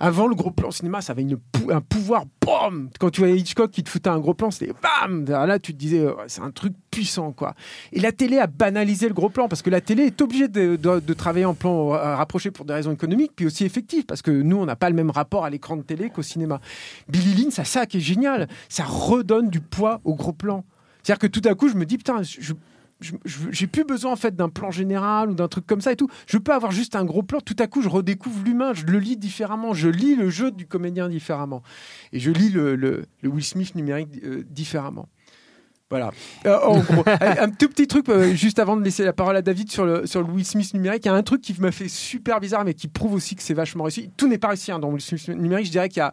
[0.00, 3.36] Avant, le gros plan cinéma, ça avait une pou- un pouvoir, BAM Quand tu voyais
[3.36, 6.40] Hitchcock qui te foutait un gros plan, c'était BAM Là, tu te disais, euh, c'est
[6.40, 7.54] un truc puissant, quoi.
[7.92, 10.76] Et la télé a banalisé le gros plan, parce que la télé est obligée de,
[10.76, 14.22] de- de travailler en plan euh, rapproché pour des raisons économiques, puis aussi effectives, parce
[14.22, 16.60] que nous, on n'a pas le même rapport à l'écran de télé qu'au cinéma.
[17.08, 18.48] Billy Lynn, c'est ça qui est génial.
[18.68, 20.64] Ça redonne du poids au gros plan.
[21.02, 22.52] C'est-à-dire que tout à coup, je me dis, putain, je-
[23.00, 26.08] j'ai plus besoin en fait d'un plan général ou d'un truc comme ça et tout.
[26.26, 27.40] Je peux avoir juste un gros plan.
[27.40, 28.72] Tout à coup, je redécouvre l'humain.
[28.74, 29.74] Je le lis différemment.
[29.74, 31.62] Je lis le jeu du comédien différemment.
[32.12, 35.08] Et je lis le, le- Will Smith numérique euh, différemment.
[35.90, 36.10] Voilà.
[36.46, 36.58] Euh,
[37.20, 39.84] Allez, un tout petit truc euh, juste avant de laisser la parole à David sur
[39.84, 41.04] le, sur le Will Smith numérique.
[41.04, 43.42] Il y a un truc qui m'a fait super bizarre, mais qui prouve aussi que
[43.42, 44.10] c'est vachement réussi.
[44.16, 45.66] Tout n'est pas réussi hein, dans Will Smith numérique.
[45.66, 46.12] Je dirais qu'il y a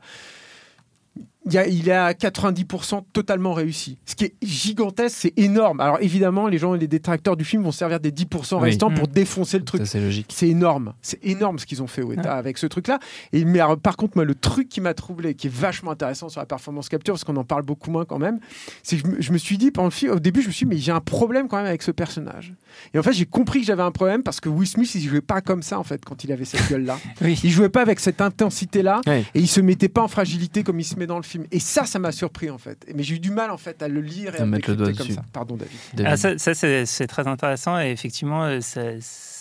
[1.46, 3.98] il, y a- il est à 90% totalement réussi.
[4.06, 5.80] Ce qui est gigantesque, c'est énorme.
[5.80, 8.70] Alors évidemment, les gens, les détracteurs du film vont servir des 10% Oui.
[8.70, 9.12] restants pour Mm.
[9.14, 9.82] défoncer le truc.
[9.86, 10.32] C'est logique.
[10.34, 10.94] C'est énorme.
[11.02, 13.00] C'est énorme ce qu'ils ont fait avec ce truc-là.
[13.32, 16.30] Et mais alors, par contre, moi, le truc qui m'a troublé, qui est vachement intéressant
[16.30, 18.40] sur la performance capture, parce qu'on en parle beaucoup moins quand même,
[18.84, 20.52] c'est que je me, je me suis dit pendant le film, au début, je me
[20.52, 22.54] suis dit, mais j'ai un problème quand même avec ce personnage.
[22.94, 25.22] Et en fait, j'ai compris que j'avais un problème parce que Will Smith, il jouait
[25.22, 26.98] pas comme ça en fait quand il avait cette gueule-là.
[27.22, 27.40] Oui.
[27.44, 29.24] Il jouait pas avec cette intensité-là Ouais.
[29.34, 31.33] et il se mettait pas en fragilité comme il se met dans le film.
[31.52, 32.86] Et ça, ça m'a surpris en fait.
[32.94, 34.70] Mais j'ai eu du mal en fait à le lire et À à, le mettre
[34.70, 35.14] le doigt comme dessus.
[35.14, 35.24] ça.
[35.32, 35.78] Pardon, David.
[35.94, 36.12] David.
[36.14, 38.82] Ah, ça, ça, c'est c'est très intéressant et effectivement, euh, ça,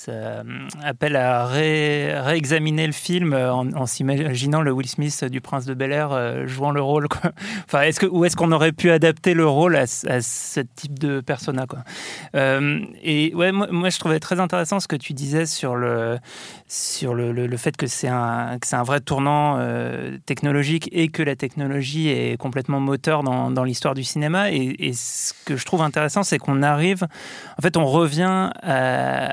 [0.04, 0.42] ça, euh,
[0.82, 5.74] appelle à ré- réexaminer le film euh, en, s'imaginant le Will Smith du Prince de
[5.74, 7.06] Bel Air euh, jouant le rôle.
[7.06, 7.30] Quoi.
[7.66, 11.66] Enfin, est-ce ou est-ce qu'on aurait pu adapter le rôle à, ce- type de persona
[12.34, 16.18] Et ouais, moi, je trouvais très intéressant ce que tu disais sur le,
[16.66, 19.58] sur le, fait que c'est un, que c'est un vrai tournant
[20.26, 24.50] technologique et que la technologie est complètement moteur dans, l'histoire du cinéma.
[24.50, 27.06] Et, ce que je trouve intéressant, c'est qu'on arrive,
[27.58, 29.32] en fait, on revient à-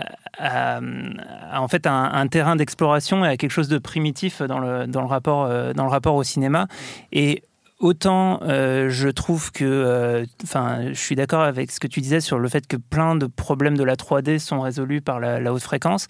[0.60, 5.02] à, en fait, un, terrain d'exploration et à quelque chose de primitif dans le, dans
[5.02, 6.68] le, rapport, euh, dans le rapport au cinéma.
[7.12, 7.44] Et
[7.80, 12.20] Autant euh, je trouve que, euh, enfin, je suis d'accord avec ce que tu disais
[12.20, 15.64] sur le fait que plein de problèmes de la 3D sont résolus par la haute
[15.64, 16.08] fréquence,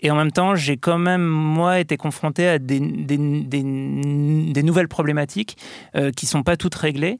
[0.00, 2.80] et en même temps, j'ai quand même moi été confronté à des,
[4.62, 5.56] nouvelles problématiques
[5.94, 7.18] euh, qui sont pas toutes réglées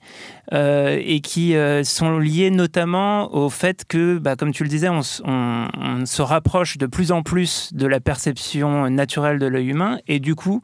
[0.53, 4.89] euh, et qui euh, sont liées notamment au fait que, bah, comme tu le disais,
[4.89, 10.19] on, se rapproche de plus en plus de la perception naturelle de l'œil humain, et
[10.19, 10.63] du coup,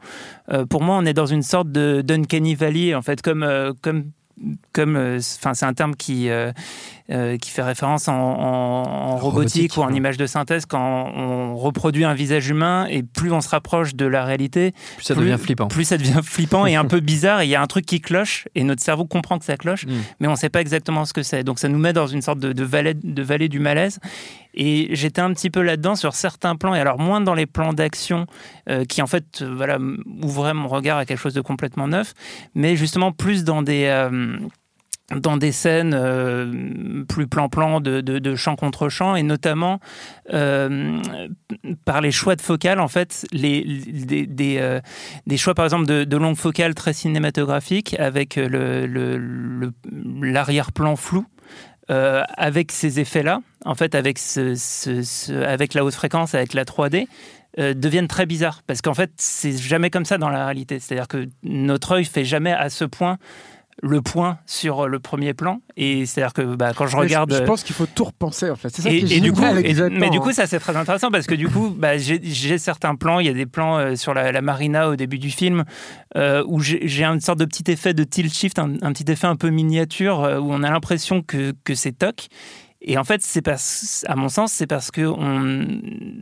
[0.69, 3.45] pour moi, on est dans une sorte de d'uncanny valley, en fait, comme,
[3.81, 4.05] comme,
[4.73, 6.29] comme, enfin, c'est un terme qui,
[7.09, 9.23] euh, qui fait référence en, en- en robotique,
[9.73, 9.95] Robotique, ou en ouais.
[9.97, 14.05] image de synthèse quand on reproduit un visage humain et plus on se rapproche de
[14.05, 15.67] la réalité, Plus ça plus- devient flippant.
[15.67, 17.43] plus ça devient flippant et un peu bizarre.
[17.43, 19.91] Il y a un truc qui cloche et notre cerveau comprend que ça cloche, Mm.
[20.19, 21.43] mais on ne sait pas exactement ce que c'est.
[21.43, 23.99] Donc ça nous met dans une sorte de, de, vallée, de vallée du malaise.
[24.59, 27.73] Et j'étais un petit peu là-dedans sur certains plans, et alors moins dans les plans
[27.73, 28.25] d'action
[28.69, 29.77] euh, qui en fait euh, voilà,
[30.23, 32.13] ouvraient mon regard à quelque chose de complètement neuf,
[32.55, 33.85] mais justement plus dans des...
[35.15, 39.79] dans des scènes euh, plus plan-plan de, de, champ contre champ et notamment
[40.33, 40.99] euh,
[41.85, 44.81] par les choix de focale en fait les, des, euh,
[45.37, 48.37] choix par exemple de, de longues focales très cinématographiques avec
[49.91, 51.25] l'arrière-plan flou
[51.89, 54.19] avec ces effets-là, en fait, avec,
[55.29, 57.07] avec la haute fréquence, avec la 3D,
[57.59, 58.61] euh, deviennent très bizarres.
[58.67, 60.79] Parce qu'en fait, c'est jamais comme ça dans la réalité.
[60.79, 63.17] C'est-à-dire que notre œil fait jamais à ce point
[63.83, 65.61] le point sur le premier plan.
[65.75, 67.31] Et c'est-à-dire que bah, quand je Mais regarde.
[67.31, 68.69] Je, je pense qu'il faut tout repenser en fait.
[68.69, 70.59] C'est ça Et, qui est et du coup, génial, et- mais du coup, ça c'est
[70.59, 73.19] très intéressant parce que du coup, bah, j'ai certains plans.
[73.19, 75.63] Il y a des plans euh, sur la, la marina au début du film
[76.15, 79.27] euh, où j'ai une sorte de petit effet de tilt shift, un, un petit effet
[79.27, 82.27] un peu miniature euh, où on a l'impression que, que c'est toc.
[82.81, 85.67] Et en fait, c'est parce, à mon sens, c'est parce que on,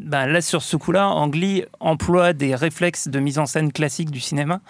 [0.05, 4.09] bah, là sur ce coup-là, Ang Lee emploie des réflexes de mise en scène classique
[4.09, 4.61] du cinéma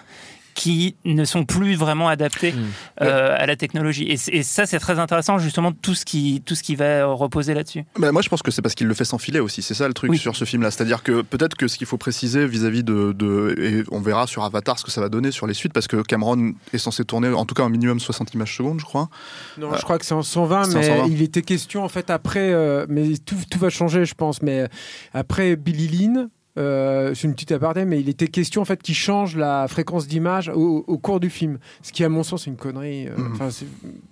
[0.55, 2.63] qui ne sont plus vraiment adaptés Mm.
[3.03, 4.07] euh, à la technologie.
[4.09, 7.83] Et, ça, c'est très intéressant, justement, tout ce qui, tout ce qui va reposer là-dessus.
[7.99, 9.61] Bah, moi, je pense que c'est parce qu'il le fait sans filet aussi.
[9.61, 10.17] C'est ça le truc Oui.
[10.17, 10.71] sur ce film-là.
[10.71, 14.43] C'est-à-dire que peut-être que ce qu'il faut préciser vis-à-vis de, de- Et on verra sur
[14.43, 17.27] Avatar ce que ça va donner sur les suites, parce que Cameron est censé tourner
[17.29, 19.09] en tout cas un minimum 60 images secondes, je crois.
[19.57, 21.07] Non, je crois que c'est en 120, C'est en mais 120.
[21.11, 24.41] il était question en fait après, euh, mais tout, tout va changer, je pense.
[24.41, 24.67] Mais euh,
[25.13, 28.95] après Billy Lynn, euh, c'est une petite aparté, mais il était question en fait qu'il
[28.95, 32.49] change la fréquence d'image au, au cours du film, ce qui à mon sens est
[32.51, 33.07] une connerie.
[33.07, 33.11] euh.
[33.33, 33.65] Enfin, c'est-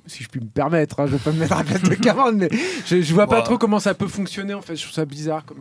[0.05, 1.95] si je puis me permettre, hein, je vais pas me mettre à la place de
[1.95, 2.49] Cameron, mais
[2.85, 4.53] je, je vois pas trop comment ça peut fonctionner.
[4.53, 5.45] En fait, je trouve ça bizarre.
[5.45, 5.59] Comme...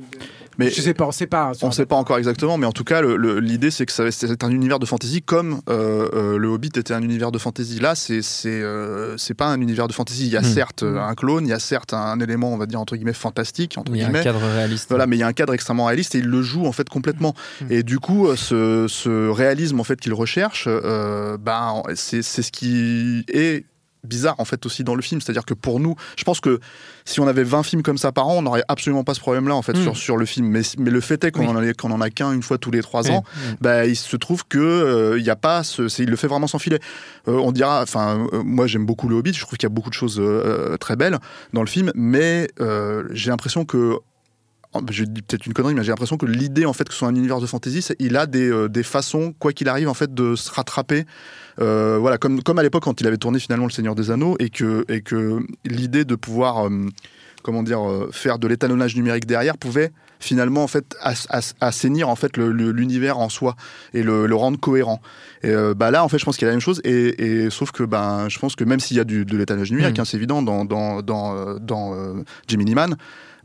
[0.59, 1.51] Mais je sais pas, on sait pas.
[1.51, 4.42] hein, On ne sait pas encore exactement, mais en tout cas, l'idée c'est que c'est
[4.45, 7.79] un univers de fantasy comme euh, euh, le Hobbit était un univers de fantasy.
[7.79, 10.27] Là, c'est c'est euh, c'est pas un univers de fantasy.
[10.27, 10.45] Il y a Mm.
[10.45, 13.12] certes euh, un clone, il y a certes un élément, on va dire entre guillemets
[13.12, 14.87] fantastique entre Il y a un cadre réaliste.
[14.88, 16.89] Voilà, mais il y a un cadre extrêmement réaliste et il le joue en fait
[16.89, 17.35] complètement.
[17.71, 22.51] Et du coup, euh, ce, ce réalisme en fait qu'il recherche, euh, ben c'est ce
[22.53, 23.65] qui est
[24.05, 25.21] bizarre en fait aussi dans le film.
[25.21, 26.59] C'est-à-dire que pour nous, je pense que
[27.05, 29.55] si on avait 20 films comme ça par an, on n'aurait absolument pas ce problème-là
[29.55, 29.83] en fait Mm.
[29.83, 30.49] sur, sur le film.
[30.49, 31.47] Mais, mais le fait est qu'on Oui.
[31.47, 33.23] en, a- qu'on en a qu'un une fois tous les trois ans,
[33.61, 36.49] bah, il se trouve que euh, il y a pas ce, il le fait vraiment
[36.49, 36.81] sans filet.
[37.29, 39.75] Euh, on dira, enfin, euh, moi j'aime beaucoup le Hobbit, je trouve qu'il y a
[39.75, 40.21] beaucoup de choses
[40.81, 41.19] très belles
[41.53, 42.49] dans le film, mais
[43.13, 43.99] j'ai l'impression que
[44.91, 47.09] je dis peut-être une connerie, mais j'ai l'impression que l'idée en fait que ce soit
[47.09, 50.13] un univers de fantasy, il a des, euh, des façons, quoi qu'il arrive, en fait,
[50.15, 51.05] de se rattraper.
[51.61, 54.37] Euh, voilà, comme, comme à l'époque quand il avait tourné finalement Le Seigneur des Anneaux,
[54.39, 56.87] et que, et que l'idée de pouvoir, euh,
[57.43, 57.81] comment dire,
[58.13, 63.19] faire de l'étalonnage numérique derrière pouvait finalement en fait as- as- assainir en fait l'univers
[63.19, 63.57] en soi
[63.93, 65.01] et le, le rendre cohérent.
[65.43, 67.43] Et euh, bah là en fait je pense qu'il y a la même chose et,
[67.45, 69.99] et sauf que ben je pense que même s'il y a du, de l'étalonnage numérique,
[69.99, 70.01] Mm.
[70.03, 72.95] hein, c'est évident dans dans dans, dans euh, Gemini Man,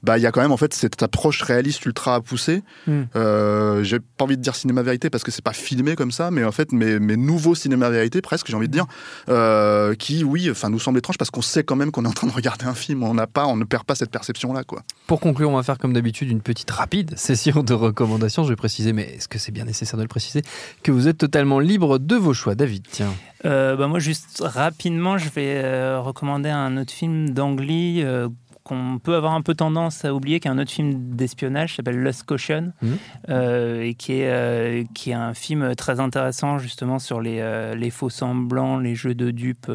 [0.04, 2.64] bah il y a quand même en fait cette approche réaliste ultra poussée.
[2.86, 3.02] Mm.
[3.16, 6.32] Euh, j'ai pas envie de dire cinéma vérité parce que c'est pas filmé comme ça,
[6.32, 8.86] mais en fait mes, mes nouveaux cinéma vérité presque j'ai envie de dire
[9.30, 12.14] euh, qui oui enfin nous semble étrange parce qu'on sait quand même qu'on est en
[12.14, 14.64] train de regarder un film, on n'a pas on ne perd pas cette perception là
[14.64, 14.84] quoi.
[15.08, 18.44] Pour conclure, on va faire comme d'habitude une petite rapide session de recommandations.
[18.44, 20.42] Je vais préciser, mais est-ce que c'est bien nécessaire de le préciser,
[20.84, 22.56] que vous êtes totalement libre de vos choix.
[22.56, 23.14] David, tiens.
[23.46, 28.30] Euh, bah, moi, juste rapidement, je vais euh, recommander un autre film d'Angly euh,
[28.68, 32.02] qu'on peut avoir un peu tendance à oublier, qui est un autre film d'espionnage, s'appelle
[32.02, 32.98] Lost Caution, Mhm.
[33.30, 37.76] euh, et qui est, euh, qui est un film très intéressant justement sur les, euh,
[37.76, 39.72] les faux semblants, les jeux de dupes,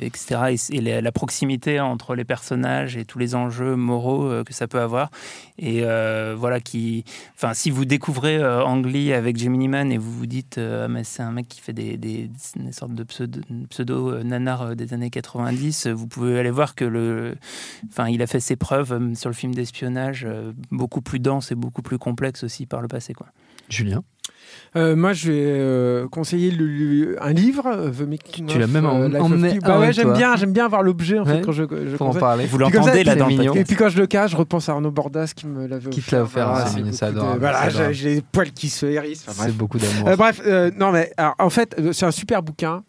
[0.00, 4.66] etc., et, la, la proximité entre les personnages et tous les enjeux moraux que ça
[4.68, 5.10] peut avoir.
[5.58, 5.82] Et
[6.36, 10.58] voilà, qui, enfin, si vous découvrez Ang Lee avec Gemini Man et vous vous dites,
[10.58, 14.76] Ah, mais c'est un mec qui fait des, des, des sortes de pseudo, pseudo nanars
[14.76, 17.36] des années 90, euh, vous pouvez aller voir que le,
[17.90, 21.50] enfin, il a fait ses preuves euh, sur le film d'espionnage, euh, beaucoup plus dense
[21.50, 23.28] et beaucoup plus complexe aussi par le passé, quoi.
[23.68, 24.04] Julien?
[24.76, 28.66] Euh, moi, je vais euh, conseiller le- le- un livre, euh, The Making Tu l'as
[28.66, 29.58] même euh, emmené.
[29.64, 31.40] Bah ouais, j'aime bien, j'aime bien avoir l'objet en fait Ouais.
[31.44, 32.44] quand je, je Pour en parler.
[32.46, 33.56] Vous ça, l'entendez là dans le.
[33.56, 36.02] Et puis quand je le cache, je repense à Arnaud Bordas qui me l'avait Qui
[36.02, 39.24] te l'a offert, Voilà, c'est de- adorable, Voilà, j'ai les poils qui se hérissent.
[39.28, 39.44] Enfin.
[39.46, 40.16] C'est beaucoup d'amour.
[40.16, 40.42] Bref,
[40.76, 42.84] non mais alors, en fait, c'est un super bouquin.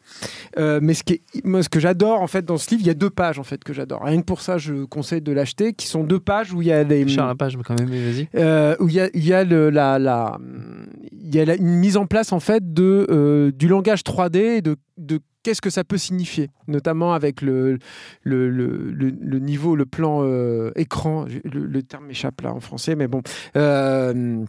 [0.58, 2.92] Mais ce, qui est, moi, ce que j'adore en fait dans ce livre, il y
[2.92, 4.04] a deux pages en fait que j'adore.
[4.04, 5.74] Rien que pour ça, je conseille de l'acheter.
[5.74, 8.12] Qui sont deux pages où il y a des Charles Lapage, mais quand même, mais
[8.12, 8.76] vas-y.
[8.82, 10.38] où il y a, il y a le, la, la,
[11.24, 14.38] il y a la- une mise en place en fait de, euh, du langage 3D
[14.58, 17.78] et de, de qu'est-ce que ça peut signifier, notamment avec le,
[18.24, 21.26] le, le, le- le niveau, le plan euh, écran.
[21.46, 23.22] Le, terme m'échappe là en français, mais bon.
[23.56, 24.44] Euh,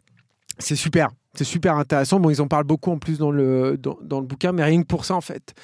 [0.59, 1.11] c'est super.
[1.35, 2.19] C'est super intéressant.
[2.19, 4.83] Bon, ils en parlent beaucoup en plus dans le, dans, dans le bouquin, mais rien
[4.83, 5.55] que pour ça, en fait,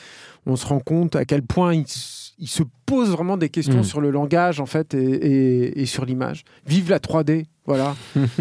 [0.47, 3.85] on se rend compte à quel point ils, se posent vraiment des questions Mm.
[3.85, 6.45] sur le langage, en fait, et, et- et sur l'image.
[6.67, 7.97] Vive la 3D, voilà.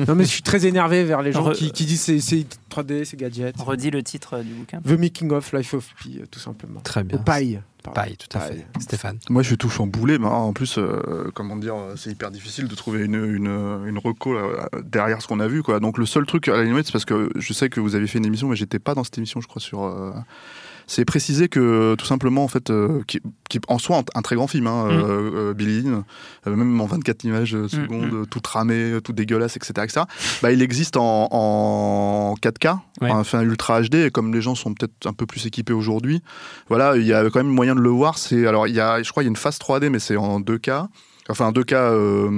[0.08, 2.46] non, mais je suis très énervé vers les gens Re- qui, qui disent c'est, c'est
[2.72, 3.56] 3D, c'est gadget.
[3.60, 4.82] Redis le titre euh, du bouquin.
[4.82, 6.82] The Making of Life of Pi, euh, tout simplement.
[6.82, 7.18] Très bien.
[7.18, 7.62] Au paille.
[7.94, 8.66] Paille, tout à Paille.
[8.76, 8.82] fait.
[8.82, 9.20] Stéphane.
[9.30, 10.18] Moi, je suis tout chamboulé.
[10.18, 13.46] Mais en plus, euh, comment dire, c'est hyper difficile de trouver une, une,
[13.88, 14.36] une reco
[14.84, 15.62] derrière ce qu'on a vu.
[15.62, 15.80] Quoi.
[15.80, 18.08] Donc, le seul truc, à la limite, c'est parce que je sais que vous avez
[18.08, 19.84] fait une émission, mais j'étais pas dans cette émission, je crois, sur.
[19.84, 20.12] euh,
[20.88, 23.20] c'est préciser que tout simplement, en fait, euh, qui,
[23.50, 24.90] qui en soi un, un très grand film, hein, Mm.
[24.92, 26.04] euh, euh, Billy Lynn,
[26.48, 28.26] euh, même en 24 images euh, secondes, mm.
[28.28, 30.02] tout ramé, tout dégueulasse, etc., etc.
[30.42, 33.12] Bah, il existe en, en 4K, Ouais.
[33.12, 36.22] enfin ultra HD, et comme les gens sont peut-être un peu plus équipés aujourd'hui,
[36.70, 38.18] voilà, il y a quand même moyen de le voir.
[38.18, 40.16] C'est alors il y a, je crois, il y a une phase 3D, mais c'est
[40.18, 40.88] en 2K.
[41.28, 42.30] Enfin, en 2K, euh,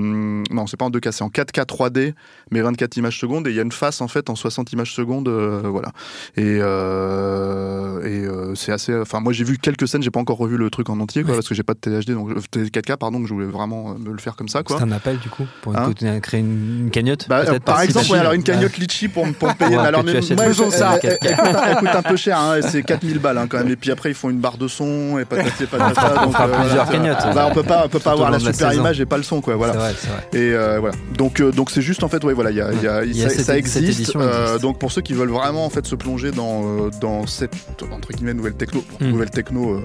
[0.50, 2.14] non, c'est pas en 2K, c'est en 4K 3D,
[2.52, 4.94] mais 24 images secondes, et il y a une face en fait en 60 images
[4.94, 5.90] secondes, euh, voilà.
[6.38, 8.96] Et, euh, et euh, c'est assez.
[8.98, 11.34] Enfin, moi j'ai vu quelques scènes, j'ai pas encore revu le truc en entier, quoi,
[11.36, 13.98] parce que j'ai pas de THD, donc euh, 4K, pardon, donc je voulais vraiment euh,
[14.00, 14.78] me le faire comme ça, quoi.
[14.78, 18.10] C'est un appel du coup pour Hein créer une, une cagnotte Bah, euh, par exemple,
[18.12, 19.72] ouais, alors une cagnotte litchi pour, pour me payer.
[19.76, 20.98] Ouais, mais alors, que mais- moi, ça.
[21.04, 23.58] elle, elle coûte, un- elle coûte un peu cher, hein, c'est 4000 balles hein, quand
[23.58, 23.70] même.
[23.70, 26.22] Et puis après, ils font une barre de son et patati et patata.
[26.24, 27.18] On donc, euh, plusieurs cagnottes.
[27.36, 28.84] Bah, on peut pas, on peut pas avoir la super saison.
[28.86, 29.56] image et pas le son, quoi.
[29.56, 29.74] Voilà.
[29.74, 30.40] Vrai, vrai.
[30.40, 30.96] Et euh, voilà.
[31.18, 33.16] Donc, euh, donc c'est juste en fait, ouais, voilà, il y a, y a- Il
[33.18, 33.78] y a ça, cette- ça cette existe.
[34.00, 34.62] édition euh, existe.
[34.62, 37.54] donc pour ceux qui veulent vraiment en fait se plonger dans dans cette
[37.92, 39.10] entre guillemets nouvelle techno, Bon, Mm.
[39.12, 39.82] nouvelle techno.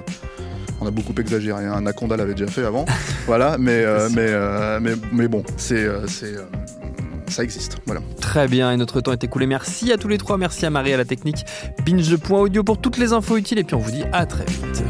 [0.81, 1.75] on a beaucoup exagéré, hein.
[1.77, 2.85] Anaconda l'avait déjà fait avant,
[3.27, 6.43] voilà, mais, euh, mais, euh, mais, mais bon, c'est, c'est, euh,
[7.29, 8.01] ça existe, voilà.
[8.21, 9.47] Très bien, et notre temps est écoulé.
[9.47, 11.45] Merci à tous les trois, merci à Marie à la technique,
[11.87, 14.83] binge.audio pour toutes les infos utiles, et puis on vous dit à très vite.